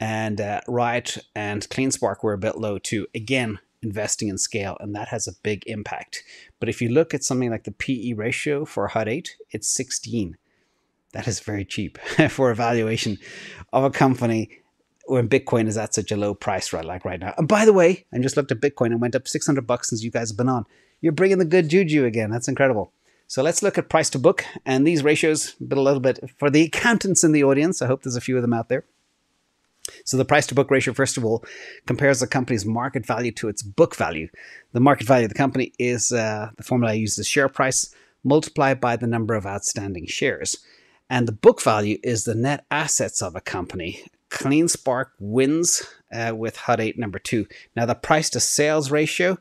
And 0.00 0.40
uh, 0.40 0.60
Riot 0.68 1.18
and 1.34 1.68
CleanSpark 1.68 2.22
were 2.22 2.32
a 2.32 2.38
bit 2.38 2.58
low 2.58 2.78
too. 2.78 3.06
Again, 3.14 3.58
investing 3.82 4.28
in 4.28 4.38
scale, 4.38 4.76
and 4.80 4.94
that 4.94 5.08
has 5.08 5.26
a 5.26 5.32
big 5.42 5.64
impact. 5.66 6.22
But 6.60 6.68
if 6.68 6.80
you 6.82 6.88
look 6.88 7.14
at 7.14 7.24
something 7.24 7.50
like 7.50 7.64
the 7.64 7.72
PE 7.72 8.12
ratio 8.12 8.64
for 8.64 8.88
Hut 8.88 9.08
8, 9.08 9.36
it's 9.50 9.68
16. 9.68 10.36
That 11.12 11.26
is 11.26 11.40
very 11.40 11.64
cheap 11.64 11.98
for 12.28 12.50
a 12.50 12.56
valuation 12.56 13.18
of 13.72 13.84
a 13.84 13.90
company 13.90 14.50
when 15.08 15.28
Bitcoin 15.28 15.66
is 15.66 15.78
at 15.78 15.94
such 15.94 16.12
a 16.12 16.16
low 16.16 16.34
price 16.34 16.72
right 16.72 16.84
like 16.84 17.04
right 17.04 17.20
now. 17.20 17.34
And 17.38 17.48
by 17.48 17.64
the 17.64 17.72
way, 17.72 18.04
I 18.12 18.18
just 18.18 18.36
looked 18.36 18.52
at 18.52 18.60
Bitcoin 18.60 18.86
and 18.86 19.00
went 19.00 19.14
up 19.14 19.26
600 19.26 19.66
bucks 19.66 19.90
since 19.90 20.02
you 20.02 20.10
guys 20.10 20.30
have 20.30 20.36
been 20.36 20.48
on. 20.48 20.66
You're 21.00 21.12
bringing 21.12 21.38
the 21.38 21.44
good 21.44 21.68
juju 21.68 22.04
again. 22.04 22.30
That's 22.30 22.48
incredible. 22.48 22.92
So 23.26 23.42
let's 23.42 23.62
look 23.62 23.76
at 23.76 23.90
price 23.90 24.08
to 24.10 24.18
book 24.18 24.44
and 24.64 24.86
these 24.86 25.04
ratios, 25.04 25.54
but 25.60 25.78
a 25.78 25.82
little 25.82 26.00
bit 26.00 26.18
for 26.38 26.50
the 26.50 26.62
accountants 26.62 27.22
in 27.22 27.32
the 27.32 27.44
audience. 27.44 27.82
I 27.82 27.86
hope 27.86 28.02
there's 28.02 28.16
a 28.16 28.22
few 28.22 28.36
of 28.36 28.42
them 28.42 28.54
out 28.54 28.68
there. 28.68 28.84
So 30.04 30.16
the 30.16 30.24
price 30.24 30.46
to 30.48 30.54
book 30.54 30.70
ratio, 30.70 30.94
first 30.94 31.16
of 31.16 31.24
all, 31.24 31.44
compares 31.86 32.20
the 32.20 32.26
company's 32.26 32.64
market 32.64 33.06
value 33.06 33.32
to 33.32 33.48
its 33.48 33.62
book 33.62 33.96
value. 33.96 34.28
The 34.72 34.80
market 34.80 35.06
value 35.06 35.26
of 35.26 35.30
the 35.30 35.38
company 35.38 35.72
is 35.78 36.12
uh, 36.12 36.50
the 36.56 36.62
formula 36.62 36.92
I 36.92 36.96
use 36.96 37.18
is 37.18 37.26
share 37.26 37.48
price 37.48 37.94
multiplied 38.24 38.80
by 38.80 38.96
the 38.96 39.06
number 39.06 39.34
of 39.34 39.46
outstanding 39.46 40.06
shares. 40.06 40.58
And 41.10 41.26
the 41.26 41.32
book 41.32 41.62
value 41.62 41.98
is 42.02 42.24
the 42.24 42.34
net 42.34 42.66
assets 42.70 43.22
of 43.22 43.34
a 43.34 43.40
company 43.40 44.04
CleanSpark 44.30 45.06
wins 45.18 45.82
uh, 46.12 46.32
with 46.36 46.56
Hut 46.56 46.80
8 46.80 46.98
number 46.98 47.18
two. 47.18 47.46
Now, 47.74 47.86
the 47.86 47.94
price 47.94 48.30
to 48.30 48.40
sales 48.40 48.90
ratio, 48.90 49.38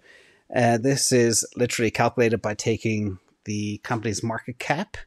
uh, 0.56 0.77
this 0.77 1.12
is 1.12 1.46
literally 1.56 1.91
calculated 1.91 2.41
by 2.41 2.53
taking 2.53 3.20
the 3.46 3.79
company's 3.79 4.24
market 4.24 4.60
cap 4.60 4.98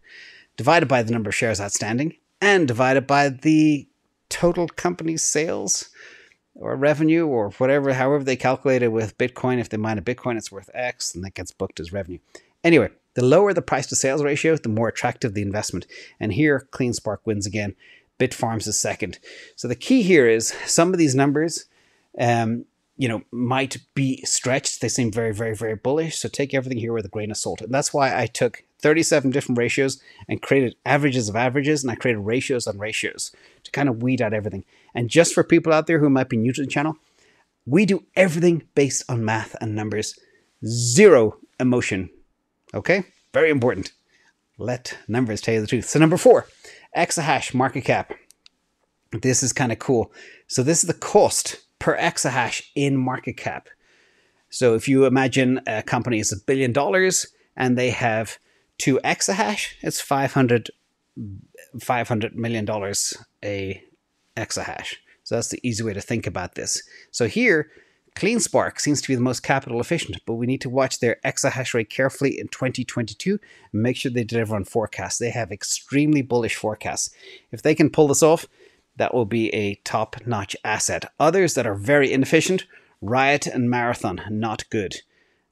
divided 0.56 0.86
by 0.86 1.02
the 1.02 1.12
number 1.12 1.30
of 1.30 1.34
shares 1.34 1.60
outstanding 1.60 2.16
and 2.40 2.68
divided 2.68 3.06
by 3.06 3.28
the 3.28 3.86
total 4.28 4.68
company 4.68 5.16
sales 5.16 5.90
or 6.54 6.76
revenue 6.76 7.26
or 7.26 7.50
whatever, 7.52 7.92
however 7.94 8.24
they 8.24 8.36
calculate 8.36 8.82
it 8.82 8.92
with 8.92 9.16
Bitcoin. 9.16 9.58
If 9.58 9.68
they 9.68 9.76
mine 9.76 9.98
a 9.98 10.02
Bitcoin, 10.02 10.36
it's 10.36 10.52
worth 10.52 10.70
X 10.74 11.14
and 11.14 11.24
that 11.24 11.34
gets 11.34 11.52
booked 11.52 11.80
as 11.80 11.92
revenue. 11.92 12.18
Anyway, 12.62 12.90
the 13.14 13.24
lower 13.24 13.52
the 13.52 13.62
price 13.62 13.86
to 13.88 13.96
sales 13.96 14.22
ratio, 14.22 14.56
the 14.56 14.68
more 14.68 14.88
attractive 14.88 15.34
the 15.34 15.42
investment. 15.42 15.86
And 16.18 16.32
here, 16.32 16.68
CleanSpark 16.72 17.18
wins 17.24 17.46
again 17.46 17.74
Bitfarms 18.20 18.68
a 18.68 18.72
second. 18.72 19.18
So 19.56 19.66
the 19.66 19.74
key 19.74 20.02
here 20.02 20.28
is 20.28 20.54
some 20.66 20.92
of 20.92 20.98
these 20.98 21.14
numbers, 21.14 21.64
um, 22.18 22.66
you 22.96 23.08
know, 23.08 23.22
might 23.32 23.78
be 23.94 24.22
stretched. 24.24 24.80
They 24.80 24.88
seem 24.88 25.10
very, 25.10 25.32
very, 25.32 25.56
very 25.56 25.74
bullish. 25.74 26.18
So 26.18 26.28
take 26.28 26.52
everything 26.52 26.78
here 26.78 26.92
with 26.92 27.06
a 27.06 27.08
grain 27.08 27.30
of 27.30 27.38
salt. 27.38 27.62
And 27.62 27.72
that's 27.72 27.94
why 27.94 28.16
I 28.16 28.26
took 28.26 28.62
37 28.80 29.30
different 29.30 29.58
ratios 29.58 30.00
and 30.28 30.42
created 30.42 30.76
averages 30.84 31.28
of 31.28 31.36
averages 31.36 31.82
and 31.82 31.90
I 31.90 31.94
created 31.94 32.20
ratios 32.20 32.66
on 32.66 32.78
ratios 32.78 33.32
to 33.64 33.70
kind 33.70 33.88
of 33.88 34.02
weed 34.02 34.20
out 34.20 34.34
everything. 34.34 34.64
And 34.94 35.08
just 35.08 35.34
for 35.34 35.42
people 35.42 35.72
out 35.72 35.86
there 35.86 35.98
who 35.98 36.10
might 36.10 36.28
be 36.28 36.36
new 36.36 36.52
to 36.52 36.62
the 36.62 36.68
channel, 36.68 36.96
we 37.66 37.86
do 37.86 38.04
everything 38.16 38.64
based 38.74 39.04
on 39.08 39.24
math 39.24 39.54
and 39.60 39.74
numbers, 39.74 40.18
zero 40.64 41.38
emotion. 41.58 42.10
Okay? 42.74 43.04
Very 43.32 43.50
important. 43.50 43.92
Let 44.58 44.98
numbers 45.08 45.40
tell 45.40 45.54
you 45.54 45.60
the 45.60 45.66
truth. 45.66 45.88
So, 45.88 45.98
number 45.98 46.16
four, 46.16 46.46
exahash 46.96 47.54
market 47.54 47.82
cap. 47.82 48.12
This 49.12 49.42
is 49.42 49.52
kind 49.52 49.72
of 49.72 49.78
cool. 49.78 50.12
So 50.46 50.62
this 50.62 50.82
is 50.82 50.88
the 50.88 50.94
cost 50.94 51.60
per 51.78 51.96
exahash 51.96 52.62
in 52.74 52.96
market 52.96 53.36
cap. 53.36 53.68
So 54.50 54.74
if 54.74 54.88
you 54.88 55.04
imagine 55.04 55.60
a 55.66 55.82
company 55.82 56.18
is 56.18 56.32
a 56.32 56.36
billion 56.36 56.72
dollars 56.72 57.26
and 57.56 57.78
they 57.78 57.90
have 57.90 58.38
two 58.78 58.98
exahash, 59.04 59.74
it's 59.82 60.00
500, 60.00 60.70
500 61.80 62.36
million 62.36 62.64
dollars 62.64 63.14
a 63.44 63.82
exahash. 64.36 64.96
So 65.22 65.36
that's 65.36 65.48
the 65.48 65.60
easy 65.62 65.84
way 65.84 65.92
to 65.92 66.00
think 66.00 66.26
about 66.26 66.54
this. 66.54 66.82
So 67.10 67.28
here, 67.28 67.70
CleanSpark 68.20 68.78
seems 68.78 69.00
to 69.00 69.08
be 69.08 69.14
the 69.14 69.22
most 69.22 69.42
capital 69.42 69.80
efficient, 69.80 70.18
but 70.26 70.34
we 70.34 70.46
need 70.46 70.60
to 70.60 70.68
watch 70.68 71.00
their 71.00 71.16
exahash 71.24 71.72
rate 71.72 71.88
carefully 71.88 72.38
in 72.38 72.48
2022 72.48 73.40
and 73.72 73.82
make 73.82 73.96
sure 73.96 74.12
they 74.12 74.24
deliver 74.24 74.54
on 74.54 74.64
forecasts. 74.64 75.16
They 75.16 75.30
have 75.30 75.50
extremely 75.50 76.20
bullish 76.20 76.54
forecasts. 76.54 77.08
If 77.50 77.62
they 77.62 77.74
can 77.74 77.88
pull 77.88 78.08
this 78.08 78.22
off, 78.22 78.46
that 78.96 79.14
will 79.14 79.24
be 79.24 79.48
a 79.54 79.76
top 79.84 80.16
notch 80.26 80.54
asset. 80.62 81.10
Others 81.18 81.54
that 81.54 81.66
are 81.66 81.74
very 81.74 82.12
inefficient 82.12 82.66
Riot 83.00 83.46
and 83.46 83.70
Marathon, 83.70 84.20
not 84.28 84.68
good. 84.68 84.96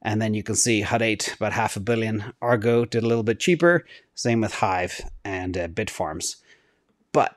And 0.03 0.21
then 0.21 0.35
you 0.35 0.43
can 0.43 0.55
see 0.55 0.83
Hut 0.83 1.01
8, 1.01 1.37
about 1.37 1.55
half 1.55 1.75
a 1.75 1.81
billion. 1.81 2.35
Argo 2.43 2.85
did 2.85 3.03
a 3.03 3.07
little 3.07 3.23
bit 3.23 3.41
cheaper. 3.41 3.87
Same 4.15 4.43
with 4.43 4.53
Hive 4.53 5.01
and 5.25 5.57
uh, 5.57 5.69
Bitfarms. 5.69 6.37
But 7.13 7.35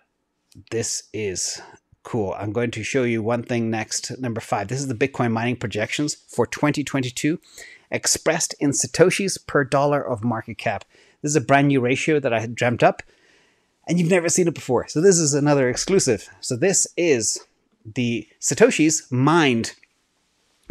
this 0.72 1.04
is 1.14 1.62
cool. 2.04 2.36
I'm 2.38 2.52
going 2.52 2.72
to 2.72 2.84
show 2.84 3.04
you 3.04 3.22
one 3.22 3.44
thing 3.44 3.70
next. 3.70 4.18
Number 4.20 4.42
five. 4.42 4.68
This 4.68 4.80
is 4.80 4.88
the 4.88 4.96
Bitcoin 4.96 5.32
mining 5.32 5.56
projections 5.56 6.16
for 6.28 6.46
2022, 6.46 7.40
expressed 7.90 8.56
in 8.60 8.72
Satoshis 8.72 9.38
per 9.46 9.64
dollar 9.64 10.06
of 10.06 10.24
market 10.24 10.58
cap. 10.58 10.86
This 11.22 11.32
is 11.32 11.36
a 11.36 11.42
brand 11.42 11.68
new 11.68 11.80
ratio 11.80 12.20
that 12.20 12.34
I 12.34 12.40
had 12.40 12.56
dreamt 12.56 12.84
up, 12.84 13.04
and 13.88 14.00
you've 14.00 14.10
never 14.10 14.30
seen 14.30 14.48
it 14.48 14.56
before. 14.56 14.88
So 14.88 15.02
this 15.02 15.20
is 15.20 15.34
another 15.34 15.70
exclusive. 15.70 16.30
So 16.40 16.56
this 16.56 16.88
is 16.98 17.46
the 17.86 18.28
Satoshis 18.40 19.12
mined 19.12 19.74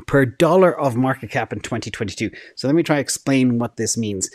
per 0.06 0.24
dollar 0.24 0.78
of 0.78 0.96
market 0.96 1.30
cap 1.30 1.52
in 1.52 1.60
2022. 1.60 2.30
So 2.56 2.66
let 2.66 2.74
me 2.74 2.82
try 2.82 2.98
explain 2.98 3.58
what 3.58 3.76
this 3.76 3.96
means. 3.96 4.30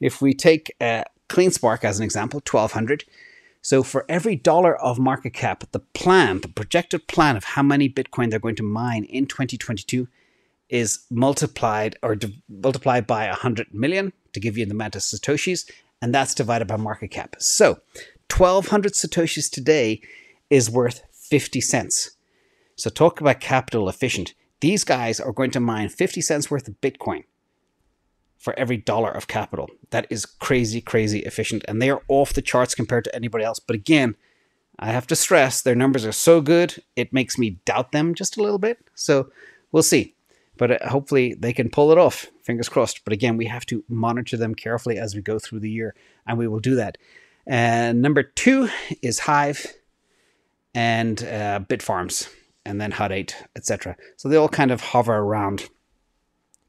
If 0.00 0.22
we 0.22 0.32
take 0.32 0.74
uh, 0.80 1.04
CleanSpark 1.28 1.84
as 1.84 1.98
an 1.98 2.04
example, 2.04 2.38
1200. 2.38 3.04
So 3.62 3.82
for 3.82 4.06
every 4.08 4.36
dollar 4.36 4.76
of 4.76 4.98
market 4.98 5.34
cap, 5.34 5.64
the 5.72 5.80
plan, 5.80 6.40
the 6.40 6.48
projected 6.48 7.06
plan 7.08 7.36
of 7.36 7.44
how 7.44 7.62
many 7.62 7.88
Bitcoin 7.88 8.30
they're 8.30 8.38
going 8.38 8.56
to 8.56 8.62
mine 8.62 9.04
in 9.04 9.26
2022 9.26 10.08
is 10.68 11.00
multiplied 11.10 11.96
or 12.02 12.16
multiplied 12.48 13.06
by 13.06 13.26
100 13.26 13.74
million 13.74 14.12
to 14.32 14.40
give 14.40 14.56
you 14.56 14.64
the 14.64 14.72
amount 14.72 14.96
of 14.96 15.02
Satoshis, 15.02 15.70
and 16.00 16.14
that's 16.14 16.34
divided 16.34 16.68
by 16.68 16.76
market 16.76 17.08
cap. 17.08 17.36
So 17.38 17.80
1200 18.34 18.92
Satoshis 18.92 19.50
today 19.50 20.00
is 20.48 20.70
worth 20.70 21.02
50 21.12 21.60
cents. 21.60 22.12
So 22.76 22.88
talk 22.88 23.20
about 23.20 23.40
capital 23.40 23.88
efficient. 23.88 24.32
These 24.60 24.84
guys 24.84 25.20
are 25.20 25.32
going 25.32 25.50
to 25.52 25.60
mine 25.60 25.88
50 25.88 26.20
cents 26.20 26.50
worth 26.50 26.68
of 26.68 26.80
Bitcoin 26.80 27.24
for 28.40 28.58
every 28.58 28.78
dollar 28.78 29.12
of 29.12 29.28
capital. 29.28 29.68
That 29.90 30.06
is 30.08 30.24
crazy, 30.24 30.80
crazy 30.80 31.20
efficient. 31.20 31.62
And 31.68 31.80
they 31.80 31.90
are 31.90 32.02
off 32.08 32.32
the 32.32 32.42
charts 32.42 32.74
compared 32.74 33.04
to 33.04 33.14
anybody 33.14 33.44
else. 33.44 33.60
But 33.60 33.76
again, 33.76 34.16
I 34.78 34.86
have 34.86 35.06
to 35.08 35.16
stress 35.16 35.60
their 35.60 35.74
numbers 35.74 36.06
are 36.06 36.12
so 36.12 36.40
good, 36.40 36.82
it 36.96 37.12
makes 37.12 37.38
me 37.38 37.60
doubt 37.66 37.92
them 37.92 38.14
just 38.14 38.38
a 38.38 38.42
little 38.42 38.58
bit. 38.58 38.78
So 38.94 39.30
we'll 39.70 39.82
see. 39.82 40.14
But 40.56 40.82
uh, 40.82 40.88
hopefully 40.88 41.34
they 41.34 41.52
can 41.52 41.68
pull 41.68 41.92
it 41.92 41.98
off. 41.98 42.26
Fingers 42.42 42.70
crossed. 42.70 43.04
But 43.04 43.12
again, 43.12 43.36
we 43.36 43.44
have 43.44 43.66
to 43.66 43.84
monitor 43.88 44.38
them 44.38 44.54
carefully 44.54 44.98
as 44.98 45.14
we 45.14 45.20
go 45.20 45.38
through 45.38 45.60
the 45.60 45.70
year, 45.70 45.94
and 46.26 46.38
we 46.38 46.48
will 46.48 46.60
do 46.60 46.74
that. 46.76 46.96
And 47.46 48.00
number 48.00 48.22
two 48.22 48.70
is 49.02 49.20
Hive 49.20 49.66
and 50.74 51.22
uh, 51.22 51.60
Bitfarms 51.68 52.32
and 52.64 52.80
then 52.80 52.90
Hut 52.92 53.12
8, 53.12 53.36
etc. 53.56 53.96
So 54.16 54.28
they 54.28 54.36
all 54.36 54.48
kind 54.48 54.70
of 54.70 54.80
hover 54.80 55.16
around 55.16 55.68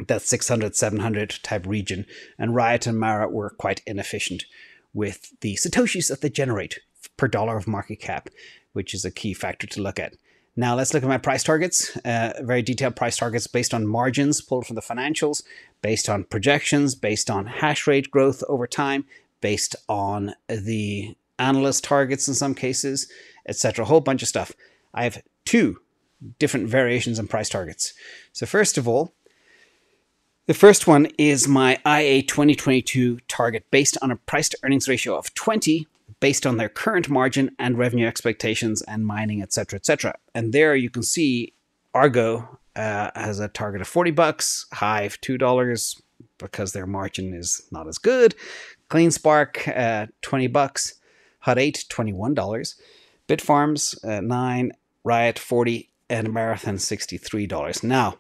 that 0.08 0.22
600, 0.22 0.76
700 0.76 1.40
type 1.44 1.66
region. 1.66 2.06
And 2.38 2.56
Riot 2.56 2.88
and 2.88 3.00
Mara 3.00 3.30
were 3.30 3.50
quite 3.50 3.82
inefficient 3.86 4.46
with 4.94 5.40
the 5.42 5.56
Satoshis 5.56 6.10
that 6.10 6.22
they 6.22 6.30
generate 6.30 6.80
per 7.18 7.28
dollar 7.28 7.58
of 7.58 7.68
market 7.68 8.00
cap, 8.00 8.30
which 8.74 8.94
is 8.94 9.06
a 9.06 9.12
key 9.12 9.34
factor 9.34 9.68
to 9.68 9.82
look 9.82 10.00
at. 10.00 10.14
Now 10.56 10.76
let's 10.76 10.94
look 10.94 11.04
at 11.04 11.10
my 11.10 11.18
price 11.18 11.44
targets. 11.44 11.96
Uh, 11.98 12.34
very 12.42 12.62
detailed 12.62 12.96
price 12.96 13.18
targets 13.18 13.48
based 13.48 13.74
on 13.74 13.88
margins 13.88 14.42
pulled 14.42 14.68
from 14.68 14.76
the 14.76 14.82
financials, 14.82 15.44
based 15.82 16.10
on 16.10 16.26
projections, 16.26 16.94
based 16.94 17.30
on 17.30 17.46
hash 17.46 17.88
rate 17.88 18.12
growth 18.12 18.44
over 18.50 18.68
time, 18.68 19.06
based 19.40 19.76
on 19.88 20.34
the 20.48 21.16
analyst 21.40 21.84
targets 21.84 22.28
in 22.28 22.34
some 22.34 22.54
cases, 22.54 23.10
etc. 23.48 23.86
A 23.86 23.88
whole 23.88 24.02
bunch 24.02 24.22
of 24.22 24.28
stuff. 24.28 24.52
I 24.94 25.04
have 25.06 25.24
two 25.46 25.80
different 26.38 26.68
variations 26.68 27.18
in 27.18 27.28
price 27.28 27.50
targets. 27.50 27.94
So, 28.34 28.46
first 28.46 28.78
of 28.78 28.88
all, 28.88 29.14
the 30.52 30.58
first 30.58 30.86
one 30.86 31.06
is 31.18 31.48
my 31.48 31.80
IA 31.88 32.22
2022 32.24 33.22
target 33.30 33.64
based 33.72 33.98
on 34.02 34.12
a 34.12 34.18
price 34.18 34.50
to 34.50 34.58
earnings 34.64 34.90
ratio 34.90 35.16
of 35.16 35.34
20 35.34 35.88
based 36.20 36.46
on 36.46 36.58
their 36.58 36.68
current 36.68 37.08
margin 37.08 37.56
and 37.58 37.78
revenue 37.78 38.06
expectations 38.06 38.82
and 38.82 39.08
mining 39.08 39.42
etc 39.42 39.78
etc 39.78 40.14
and 40.36 40.52
there 40.52 40.76
you 40.76 40.90
can 40.90 41.04
see 41.04 41.54
argo 41.94 42.60
uh, 42.76 43.12
has 43.16 43.40
a 43.40 43.48
target 43.48 43.80
of 43.80 43.88
40 43.88 44.12
bucks 44.12 44.66
hive 44.74 45.22
$2 45.22 46.02
because 46.38 46.74
their 46.74 46.86
margin 46.86 47.34
is 47.34 47.62
not 47.72 47.88
as 47.88 47.98
good 47.98 48.36
cleanspark 48.90 49.74
uh, 49.74 50.08
20 50.22 50.48
bucks 50.48 50.96
hut 51.40 51.58
8 51.60 51.86
$21 51.88 52.76
bitfarms 53.30 54.06
uh, 54.06 54.20
9 54.20 54.72
riot 55.06 55.40
40 55.40 55.92
and 56.12 56.34
Marathon 56.34 56.76
$63. 56.76 57.84
Now, 57.84 58.18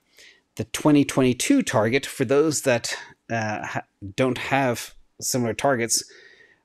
the 0.55 0.65
2022 0.65 1.61
target, 1.61 2.05
for 2.05 2.25
those 2.25 2.61
that 2.61 2.95
uh, 3.29 3.81
don't 4.15 4.37
have 4.37 4.93
similar 5.19 5.53
targets, 5.53 6.03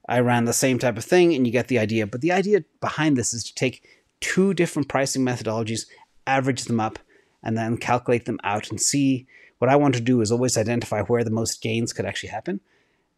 I 0.08 0.20
ran 0.20 0.44
the 0.44 0.52
same 0.52 0.78
type 0.78 0.96
of 0.96 1.04
thing 1.04 1.34
and 1.34 1.46
you 1.46 1.52
get 1.52 1.68
the 1.68 1.78
idea. 1.78 2.06
But 2.06 2.20
the 2.20 2.32
idea 2.32 2.64
behind 2.80 3.16
this 3.16 3.32
is 3.32 3.44
to 3.44 3.54
take 3.54 3.86
two 4.20 4.54
different 4.54 4.88
pricing 4.88 5.24
methodologies, 5.24 5.86
average 6.26 6.64
them 6.64 6.80
up, 6.80 6.98
and 7.42 7.56
then 7.56 7.76
calculate 7.76 8.24
them 8.24 8.40
out 8.44 8.70
and 8.70 8.80
see. 8.80 9.26
What 9.58 9.70
I 9.70 9.76
want 9.76 9.94
to 9.94 10.00
do 10.00 10.20
is 10.20 10.30
always 10.30 10.56
identify 10.56 11.02
where 11.02 11.24
the 11.24 11.30
most 11.30 11.62
gains 11.62 11.92
could 11.92 12.04
actually 12.04 12.30
happen. 12.30 12.60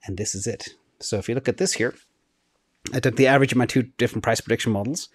And 0.05 0.17
this 0.17 0.35
is 0.35 0.47
it. 0.47 0.69
So 1.01 1.19
if 1.19 1.29
you 1.29 1.35
look 1.35 1.49
at 1.49 1.57
this 1.57 1.75
here, 1.75 1.95
I 2.93 3.01
took 3.01 3.17
the 3.17 3.27
average 3.27 3.53
of 3.53 3.59
my 3.59 3.67
two 3.67 3.83
different 3.83 4.23
price 4.23 4.41
prediction 4.41 4.73
models 4.73 5.09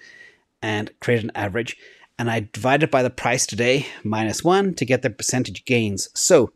and 0.61 0.91
created 0.99 1.25
an 1.25 1.31
average 1.35 1.77
and 2.17 2.29
I 2.29 2.49
divide 2.51 2.83
it 2.83 2.91
by 2.91 3.03
the 3.03 3.09
price 3.09 3.45
today 3.45 3.87
minus 4.03 4.43
one 4.43 4.73
to 4.75 4.85
get 4.85 5.01
the 5.01 5.09
percentage 5.09 5.65
gains. 5.65 6.09
So 6.13 6.51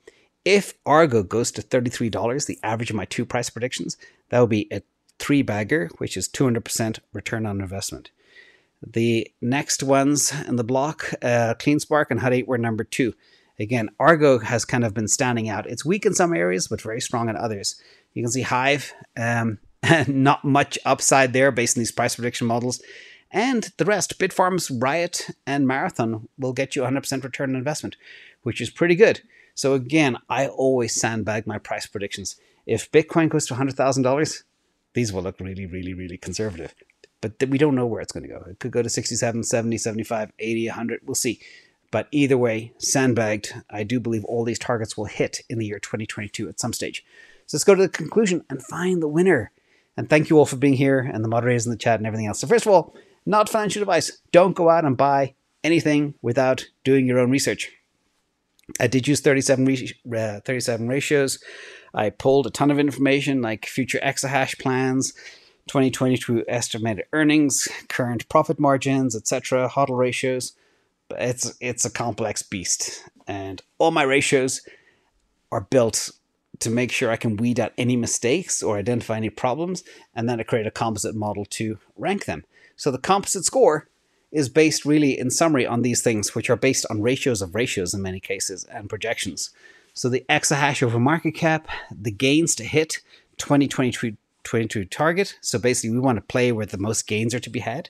if 0.46 0.74
Argo 0.86 1.24
goes 1.24 1.52
to 1.52 1.62
$33, 1.62 2.46
the 2.46 2.60
average 2.64 2.90
of 2.90 2.96
my 2.96 3.06
two 3.06 3.26
price 3.26 3.50
predictions, 3.50 3.98
that 4.30 4.40
will 4.40 4.48
be 4.48 4.68
a 4.72 4.82
three 5.20 5.42
bagger, 5.42 5.90
which 5.98 6.16
is 6.16 6.30
200% 6.30 7.00
return 7.14 7.46
on 7.46 7.60
investment. 7.60 8.12
The 8.86 9.30
next 9.42 9.82
ones 9.82 10.32
in 10.48 10.56
the 10.56 10.64
block, 10.64 11.12
uh, 11.22 11.56
CleanSpark 11.56 12.06
and 12.12 12.20
Hut 12.20 12.34
8 12.34 12.48
were 12.48 12.58
number 12.58 12.84
two. 12.84 13.14
Again, 13.60 13.90
Argo 14.00 14.38
has 14.38 14.66
kind 14.66 14.86
of 14.86 14.94
been 14.94 15.08
standing 15.08 15.50
out. 15.50 15.68
It's 15.68 15.84
weak 15.84 16.06
in 16.06 16.14
some 16.14 16.34
areas, 16.34 16.68
but 16.68 16.82
very 16.82 17.02
strong 17.02 17.28
in 17.28 17.36
others. 17.36 17.82
You 18.14 18.22
can 18.22 18.32
see 18.32 18.44
Hive, 18.44 18.94
um, 19.18 19.58
not 20.08 20.46
much 20.46 20.78
upside 20.86 21.34
there 21.34 21.52
based 21.52 21.76
on 21.78 21.82
these 21.82 21.92
price 21.92 22.16
prediction 22.16 22.46
models. 22.46 22.82
And 23.32 23.72
the 23.78 23.86
rest, 23.86 24.20
Bitfarms, 24.20 24.72
Riot, 24.82 25.30
and 25.46 25.68
Marathon 25.68 26.30
will 26.38 26.54
get 26.54 26.76
you 26.76 26.84
100% 26.84 27.24
return 27.24 27.52
on 27.52 27.56
investment, 27.56 27.98
which 28.44 28.62
is 28.62 28.70
pretty 28.70 28.96
good. 28.96 29.22
So 29.54 29.74
again, 29.74 30.18
I 30.30 30.48
always 30.48 31.00
sandbag 31.00 31.48
my 31.48 31.58
price 31.58 31.86
predictions. 31.86 32.36
If 32.66 32.92
Bitcoin 32.92 33.30
goes 33.30 33.46
to 33.48 33.56
$100,000, 33.56 34.44
these 34.94 35.12
will 35.12 35.24
look 35.24 35.40
really, 35.40 35.66
really, 35.66 35.94
really 35.94 36.18
conservative. 36.18 36.74
But 37.22 37.44
we 37.50 37.58
don't 37.58 37.76
know 37.76 37.88
where 37.88 38.02
it's 38.02 38.12
going 38.12 38.24
to 38.24 38.30
go. 38.30 38.44
It 38.48 38.60
could 38.60 38.72
go 38.72 38.82
to 38.82 38.90
67, 38.90 39.44
70, 39.44 39.78
75, 39.78 40.32
80, 40.38 40.68
100. 40.68 41.02
We'll 41.06 41.16
see. 41.16 41.42
But 41.90 42.08
either 42.12 42.38
way, 42.38 42.74
sandbagged, 42.78 43.54
I 43.70 43.84
do 43.84 44.00
believe 44.00 44.26
all 44.26 44.44
these 44.44 44.60
targets 44.60 44.98
will 44.98 45.06
hit 45.06 45.42
in 45.50 45.58
the 45.58 45.66
year 45.66 45.80
2022 45.80 46.50
at 46.50 46.60
some 46.60 46.74
stage. 46.74 47.04
So 47.48 47.56
let's 47.58 47.64
go 47.64 47.76
to 47.76 47.82
the 47.82 47.90
conclusion 47.90 48.44
and 48.50 48.62
find 48.62 49.02
the 49.02 49.08
winner. 49.08 49.52
And 49.96 50.10
thank 50.10 50.30
you 50.30 50.38
all 50.38 50.46
for 50.46 50.58
being 50.58 50.74
here 50.74 51.00
and 51.00 51.24
the 51.24 51.30
moderators 51.30 51.66
in 51.66 51.72
the 51.72 51.78
chat 51.78 52.00
and 52.00 52.06
everything 52.06 52.28
else. 52.28 52.40
So, 52.40 52.48
first 52.48 52.68
of 52.68 52.72
all, 52.72 52.94
not 53.28 53.50
financial 53.50 53.82
advice. 53.82 54.20
Don't 54.32 54.56
go 54.56 54.70
out 54.70 54.86
and 54.86 54.96
buy 54.96 55.36
anything 55.64 56.14
without 56.22 56.66
doing 56.86 57.06
your 57.06 57.20
own 57.20 57.30
research. 57.30 57.70
I 58.80 58.88
did 58.88 59.08
use 59.08 59.20
37, 59.20 59.78
uh, 60.16 60.40
37 60.46 60.88
ratios. 60.88 61.44
I 61.94 62.10
pulled 62.10 62.48
a 62.48 62.50
ton 62.50 62.72
of 62.72 62.80
information 62.80 63.42
like 63.42 63.66
future 63.66 64.00
exahash 64.02 64.58
plans, 64.60 65.12
2022 65.68 66.46
estimated 66.48 67.06
earnings, 67.12 67.68
current 67.90 68.28
profit 68.30 68.60
margins, 68.60 69.16
etc., 69.16 69.70
HODL 69.70 69.98
ratios. 69.98 70.54
But 71.10 71.22
it's 71.22 71.54
it's 71.62 71.86
a 71.86 71.90
complex 71.90 72.44
beast, 72.44 73.04
and 73.26 73.62
all 73.78 73.92
my 73.92 74.04
ratios 74.04 74.62
are 75.52 75.62
built 75.62 76.12
to 76.60 76.70
make 76.70 76.92
sure 76.92 77.10
I 77.10 77.16
can 77.16 77.38
weed 77.38 77.60
out 77.60 77.72
any 77.78 77.96
mistakes 77.96 78.62
or 78.62 78.78
identify 78.78 79.16
any 79.16 79.30
problems, 79.30 79.84
and 80.14 80.28
then 80.28 80.40
I 80.40 80.44
create 80.44 80.68
a 80.68 80.72
composite 80.72 81.16
model 81.16 81.46
to 81.46 81.80
rank 81.96 82.26
them. 82.26 82.44
So 82.78 82.92
the 82.92 82.98
composite 82.98 83.44
score 83.44 83.90
is 84.32 84.50
based 84.50 84.86
really 84.86 85.18
in 85.18 85.30
summary 85.30 85.66
on 85.66 85.82
these 85.82 86.02
things, 86.02 86.36
which 86.36 86.50
are 86.50 86.56
based 86.56 86.86
on 86.90 87.02
ratios 87.02 87.42
of 87.42 87.56
ratios 87.56 87.94
in 87.94 88.02
many 88.02 88.20
cases 88.20 88.64
and 88.66 88.90
projections. 88.90 89.50
So 89.94 90.10
the 90.10 90.26
exahash 90.30 90.84
over 90.84 91.00
market 91.00 91.32
cap, 91.32 91.68
the 91.92 92.12
gains 92.12 92.56
to 92.56 92.64
hit 92.64 93.00
2022 93.38 94.16
22 94.44 94.86
target. 94.86 95.36
So 95.42 95.60
basically, 95.60 95.90
we 95.90 96.00
want 96.00 96.18
to 96.18 96.22
play 96.22 96.54
where 96.54 96.66
the 96.66 96.78
most 96.78 97.06
gains 97.06 97.36
are 97.36 97.40
to 97.40 97.50
be 97.50 97.60
had. 97.60 97.90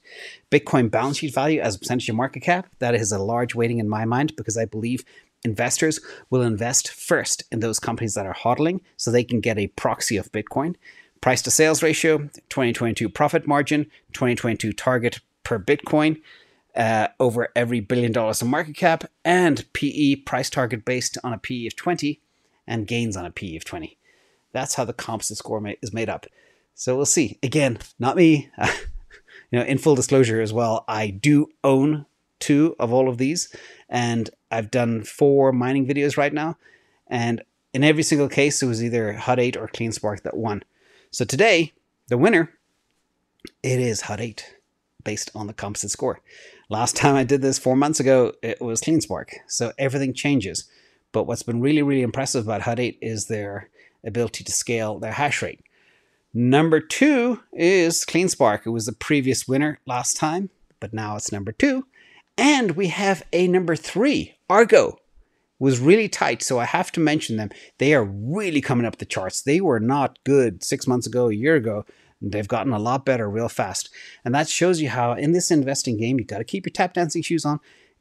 Bitcoin 0.49 0.89
balance 0.89 1.17
sheet 1.17 1.33
value 1.33 1.61
as 1.61 1.75
a 1.75 1.79
percentage 1.79 2.09
of 2.09 2.15
market 2.15 2.39
cap. 2.39 2.67
That 2.79 2.95
is 2.95 3.11
a 3.11 3.19
large 3.19 3.53
weighting 3.53 3.77
in 3.77 3.87
my 3.87 4.05
mind 4.05 4.35
because 4.35 4.57
I 4.57 4.65
believe 4.65 5.05
investors 5.43 5.99
will 6.31 6.41
invest 6.41 6.89
first 6.89 7.43
in 7.51 7.59
those 7.59 7.79
companies 7.79 8.15
that 8.15 8.25
are 8.25 8.33
hodling 8.33 8.79
so 8.97 9.11
they 9.11 9.23
can 9.23 9.39
get 9.39 9.59
a 9.59 9.67
proxy 9.67 10.17
of 10.17 10.31
Bitcoin. 10.31 10.75
Price 11.21 11.41
to 11.43 11.51
sales 11.51 11.81
ratio, 11.81 12.17
2022 12.49 13.09
profit 13.09 13.47
margin, 13.47 13.85
2022 14.13 14.73
target 14.73 15.19
per 15.43 15.59
Bitcoin, 15.59 16.21
uh, 16.75 17.07
over 17.19 17.49
every 17.55 17.79
billion 17.79 18.11
dollars 18.11 18.41
in 18.41 18.47
market 18.49 18.75
cap, 18.75 19.03
and 19.25 19.65
PE 19.73 20.15
price 20.17 20.49
target 20.49 20.85
based 20.85 21.17
on 21.23 21.33
a 21.33 21.37
PE 21.37 21.67
of 21.67 21.75
20 21.75 22.21
and 22.67 22.87
gains 22.87 23.17
on 23.17 23.25
a 23.25 23.31
PE 23.31 23.55
of 23.55 23.65
20. 23.65 23.97
That's 24.51 24.75
how 24.75 24.85
the 24.85 24.93
composite 24.93 25.37
score 25.37 25.61
is 25.81 25.93
made 25.93 26.09
up. 26.09 26.27
So 26.75 26.95
we'll 26.95 27.05
see. 27.05 27.39
Again, 27.41 27.79
not 27.97 28.15
me. 28.15 28.49
you 29.51 29.59
know, 29.59 29.63
in 29.63 29.77
full 29.77 29.95
disclosure 29.95 30.41
as 30.41 30.53
well, 30.53 30.85
I 30.87 31.09
do 31.09 31.47
own 31.63 32.05
two 32.39 32.75
of 32.79 32.93
all 32.93 33.09
of 33.09 33.17
these, 33.17 33.53
and 33.89 34.29
I've 34.51 34.69
done 34.69 35.03
four 35.03 35.51
mining 35.51 35.87
videos 35.87 36.17
right 36.17 36.33
now, 36.33 36.57
and 37.07 37.41
in 37.73 37.83
every 37.83 38.03
single 38.03 38.29
case, 38.29 38.61
it 38.61 38.67
was 38.67 38.83
either 38.83 39.13
Hut 39.13 39.39
8 39.39 39.57
or 39.57 39.67
CleanSpark 39.67 40.23
that 40.23 40.37
won. 40.37 40.63
So 41.11 41.25
today, 41.25 41.73
the 42.09 42.17
winner, 42.17 42.51
it 43.63 43.79
is 43.79 44.01
Hut 44.01 44.19
8 44.19 44.55
based 45.03 45.31
on 45.33 45.47
the 45.47 45.53
composite 45.53 45.91
score. 45.91 46.21
Last 46.69 46.95
time 46.95 47.15
I 47.15 47.23
did 47.23 47.41
this 47.41 47.57
four 47.57 47.75
months 47.75 47.99
ago, 47.99 48.33
it 48.43 48.61
was 48.61 48.81
CleanSpark. 48.81 49.29
So 49.47 49.71
everything 49.77 50.13
changes. 50.13 50.69
But 51.13 51.23
what's 51.23 51.43
been 51.43 51.61
really, 51.61 51.81
really 51.81 52.01
impressive 52.01 52.45
about 52.45 52.63
Hut 52.63 52.79
8 52.79 52.97
is 53.01 53.27
their 53.27 53.69
ability 54.05 54.43
to 54.43 54.51
scale 54.51 54.99
their 54.99 55.13
hash 55.13 55.41
rate. 55.41 55.61
Number 56.33 56.79
two 56.79 57.39
is 57.53 58.05
CleanSpark. 58.05 58.65
It 58.65 58.69
was 58.71 58.85
the 58.85 58.91
previous 58.91 59.47
winner 59.47 59.79
last 59.85 60.17
time, 60.17 60.49
but 60.79 60.93
now 60.93 61.15
it's 61.15 61.31
number 61.31 61.51
two. 61.51 61.87
And 62.37 62.71
we 62.71 62.89
have 62.89 63.23
a 63.33 63.47
number 63.47 63.75
three, 63.75 64.35
Argo. 64.49 64.99
Was 65.59 65.79
really 65.79 66.07
tight, 66.07 66.43
so 66.43 66.59
I 66.59 66.65
have 66.65 66.91
to 66.91 66.99
mention 66.99 67.37
them. 67.37 67.49
They 67.79 67.93
are 67.95 68.03
really 68.03 68.61
coming 68.61 68.85
up 68.85 68.97
the 68.97 69.05
charts. 69.05 69.41
They 69.41 69.59
were 69.59 69.79
not 69.79 70.19
good 70.23 70.63
six 70.63 70.85
months 70.85 71.07
ago, 71.07 71.29
a 71.29 71.33
year 71.33 71.55
ago, 71.55 71.83
They've 72.21 72.47
gotten 72.47 72.73
a 72.73 72.79
lot 72.79 73.05
better 73.05 73.29
real 73.29 73.49
fast. 73.49 73.89
And 74.25 74.33
that 74.33 74.49
shows 74.49 74.81
you 74.81 74.89
how 74.89 75.13
in 75.13 75.33
this 75.33 75.51
investing 75.51 75.97
game, 75.97 76.17
you've 76.17 76.27
got 76.27 76.39
to 76.39 76.43
keep 76.43 76.65
your 76.65 76.71
tap 76.71 76.93
dancing 76.93 77.21
shoes 77.21 77.45
on. 77.45 77.59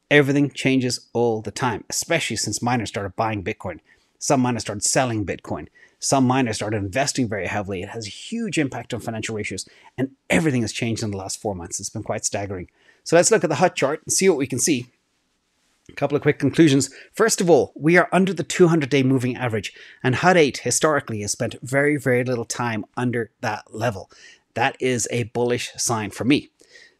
Everything 0.09 0.49
changes 0.49 1.07
all 1.13 1.41
the 1.41 1.51
time, 1.51 1.83
especially 1.89 2.37
since 2.37 2.61
miners 2.61 2.89
started 2.89 3.15
buying 3.15 3.43
Bitcoin. 3.43 3.79
Some 4.19 4.41
miners 4.41 4.63
started 4.63 4.83
selling 4.83 5.25
Bitcoin. 5.25 5.67
Some 5.99 6.25
miners 6.25 6.55
started 6.55 6.77
investing 6.77 7.27
very 7.27 7.47
heavily. 7.47 7.81
It 7.81 7.89
has 7.89 8.07
a 8.07 8.11
huge 8.11 8.57
impact 8.57 8.93
on 8.93 8.99
financial 8.99 9.35
ratios, 9.35 9.67
and 9.97 10.11
everything 10.29 10.61
has 10.61 10.71
changed 10.71 11.03
in 11.03 11.11
the 11.11 11.17
last 11.17 11.41
four 11.41 11.55
months. 11.55 11.79
It's 11.79 11.89
been 11.89 12.03
quite 12.03 12.23
staggering. 12.23 12.69
So 13.03 13.15
let's 13.15 13.31
look 13.31 13.43
at 13.43 13.49
the 13.49 13.55
HUT 13.55 13.75
chart 13.75 14.01
and 14.05 14.13
see 14.13 14.29
what 14.29 14.37
we 14.37 14.47
can 14.47 14.59
see. 14.59 14.87
Couple 15.95 16.17
of 16.17 16.21
quick 16.21 16.37
conclusions. 16.37 16.93
First 17.13 17.39
of 17.39 17.49
all, 17.49 17.71
we 17.75 17.97
are 17.97 18.09
under 18.11 18.33
the 18.33 18.43
200 18.43 18.89
day 18.89 19.03
moving 19.03 19.37
average, 19.37 19.73
and 20.03 20.15
HUT 20.15 20.35
8 20.35 20.57
historically 20.59 21.21
has 21.21 21.31
spent 21.31 21.55
very, 21.61 21.97
very 21.97 22.23
little 22.23 22.45
time 22.45 22.85
under 22.97 23.31
that 23.41 23.73
level. 23.73 24.11
That 24.53 24.75
is 24.81 25.07
a 25.11 25.23
bullish 25.23 25.71
sign 25.77 26.11
for 26.11 26.25
me. 26.25 26.49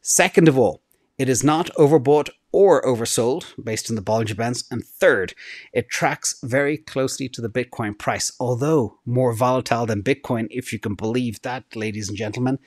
Second 0.01 0.47
of 0.47 0.57
all, 0.57 0.81
it 1.17 1.27
is 1.27 1.43
not 1.43 1.69
overbought 1.75 2.29
or 2.51 2.81
oversold 2.83 3.53
based 3.61 3.89
on 3.89 3.95
the 3.95 4.01
Bollinger 4.01 4.37
Bands. 4.37 4.63
And 4.71 4.85
third, 4.85 5.33
it 5.73 5.89
tracks 5.89 6.39
very 6.41 6.77
closely 6.77 7.27
to 7.29 7.41
the 7.41 7.49
Bitcoin 7.49 7.97
price, 7.97 8.31
although 8.39 8.99
more 9.05 9.33
volatile 9.33 9.85
than 9.85 10.01
Bitcoin, 10.01 10.47
if 10.49 10.71
you 10.71 10.79
can 10.79 10.95
believe 10.95 11.41
that, 11.41 11.75
ladies 11.75 12.07
and 12.07 12.17
gentlemen. 12.17 12.57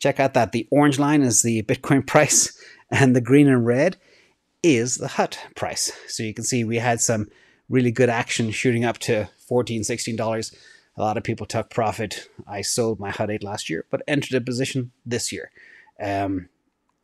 Check 0.00 0.18
out 0.18 0.34
that. 0.34 0.52
The 0.52 0.66
orange 0.70 0.98
line 0.98 1.22
is 1.22 1.42
the 1.42 1.62
Bitcoin 1.62 2.06
price, 2.06 2.60
and 2.90 3.14
the 3.14 3.20
green 3.20 3.48
and 3.48 3.64
red 3.64 3.96
is 4.62 4.96
the 4.96 5.08
hut 5.08 5.38
price. 5.54 5.92
So 6.08 6.22
you 6.22 6.34
can 6.34 6.44
see 6.44 6.64
we 6.64 6.78
had 6.78 7.00
some 7.00 7.28
really 7.68 7.90
good 7.90 8.08
action 8.08 8.50
shooting 8.50 8.84
up 8.84 8.98
to 8.98 9.28
$14, 9.50 9.80
$16. 9.80 10.54
A 10.96 11.00
lot 11.00 11.16
of 11.16 11.22
people 11.22 11.46
took 11.46 11.70
profit. 11.70 12.28
I 12.46 12.62
sold 12.62 12.98
my 12.98 13.10
HUT 13.10 13.30
8 13.30 13.44
last 13.44 13.70
year, 13.70 13.84
but 13.90 14.02
entered 14.08 14.34
a 14.34 14.40
position 14.40 14.90
this 15.06 15.30
year. 15.30 15.50
Um, 16.00 16.48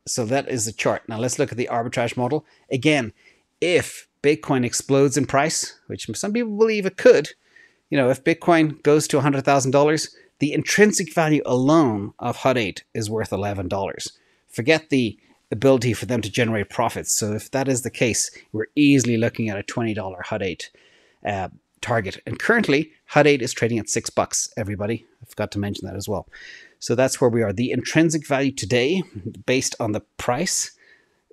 so 0.07 0.25
that 0.27 0.49
is 0.49 0.67
the 0.67 0.73
chart. 0.73 1.09
Now 1.09 1.19
let's 1.19 1.39
look 1.39 1.53
at 1.53 1.59
the 1.59 1.69
arbitrage 1.71 2.17
model. 2.17 2.45
Again, 2.71 3.13
if 3.61 4.09
Bitcoin 4.23 4.65
explodes 4.65 5.17
in 5.17 5.27
price, 5.27 5.79
which 5.87 6.09
some 6.15 6.33
people 6.33 6.57
believe 6.57 6.87
it 6.87 6.97
could, 6.97 7.31
you 7.89 7.97
know, 7.97 8.11
if 8.11 8.25
Bitcoin 8.25 8.83
goes 8.83 9.07
to 9.09 9.21
$100,000, 9.21 10.15
the 10.41 10.53
intrinsic 10.53 11.15
value 11.15 11.43
alone 11.47 12.13
of 12.19 12.39
HUT 12.39 12.59
8 12.59 12.85
is 12.95 13.09
worth 13.09 13.31
$11. 13.31 14.11
Forget 14.49 14.91
the 14.91 15.19
ability 15.55 15.95
for 15.95 16.07
them 16.07 16.21
to 16.21 16.31
generate 16.31 16.69
profits. 16.69 17.17
So 17.17 17.33
if 17.33 17.51
that 17.53 17.69
is 17.69 17.83
the 17.83 17.91
case, 17.91 18.31
we're 18.53 18.67
easily 18.75 19.17
looking 19.17 19.49
at 19.49 19.59
a 19.59 19.63
$20 19.63 19.97
HUT 20.27 20.43
8 20.43 20.71
uh, 21.25 21.49
target. 21.81 22.21
And 22.27 22.39
currently, 22.39 22.93
HUT 23.07 23.27
8 23.27 23.41
is 23.41 23.53
trading 23.53 23.79
at 23.79 23.89
six 23.89 24.11
bucks, 24.11 24.53
everybody. 24.57 25.07
I 25.23 25.27
forgot 25.27 25.53
to 25.53 25.59
mention 25.59 25.87
that 25.87 25.97
as 25.97 26.09
well. 26.09 26.29
So 26.81 26.95
that's 26.95 27.21
where 27.21 27.31
we 27.31 27.43
are. 27.43 27.53
The 27.53 27.71
intrinsic 27.71 28.27
value 28.27 28.53
today, 28.53 29.03
based 29.47 29.75
on 29.79 29.93
the 29.93 30.01
price, 30.19 30.73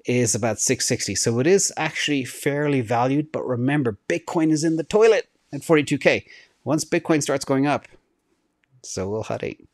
is 0.05 0.35
about 0.35 0.59
660. 0.59 1.15
So 1.15 1.39
it 1.39 1.47
is 1.47 1.73
actually 1.75 2.23
fairly 2.23 2.81
valued, 2.81 3.31
but 3.31 3.45
remember, 3.45 3.97
Bitcoin 4.07 4.51
is 4.51 4.63
in 4.63 4.77
the 4.77 4.83
toilet 4.83 5.29
at 5.51 5.61
42k. 5.61 6.25
Once 6.63 6.85
Bitcoin 6.85 7.21
starts 7.21 7.43
going 7.43 7.65
up, 7.65 7.87
so 8.83 9.09
will 9.09 9.23
HUT 9.23 9.43
8. 9.43 9.67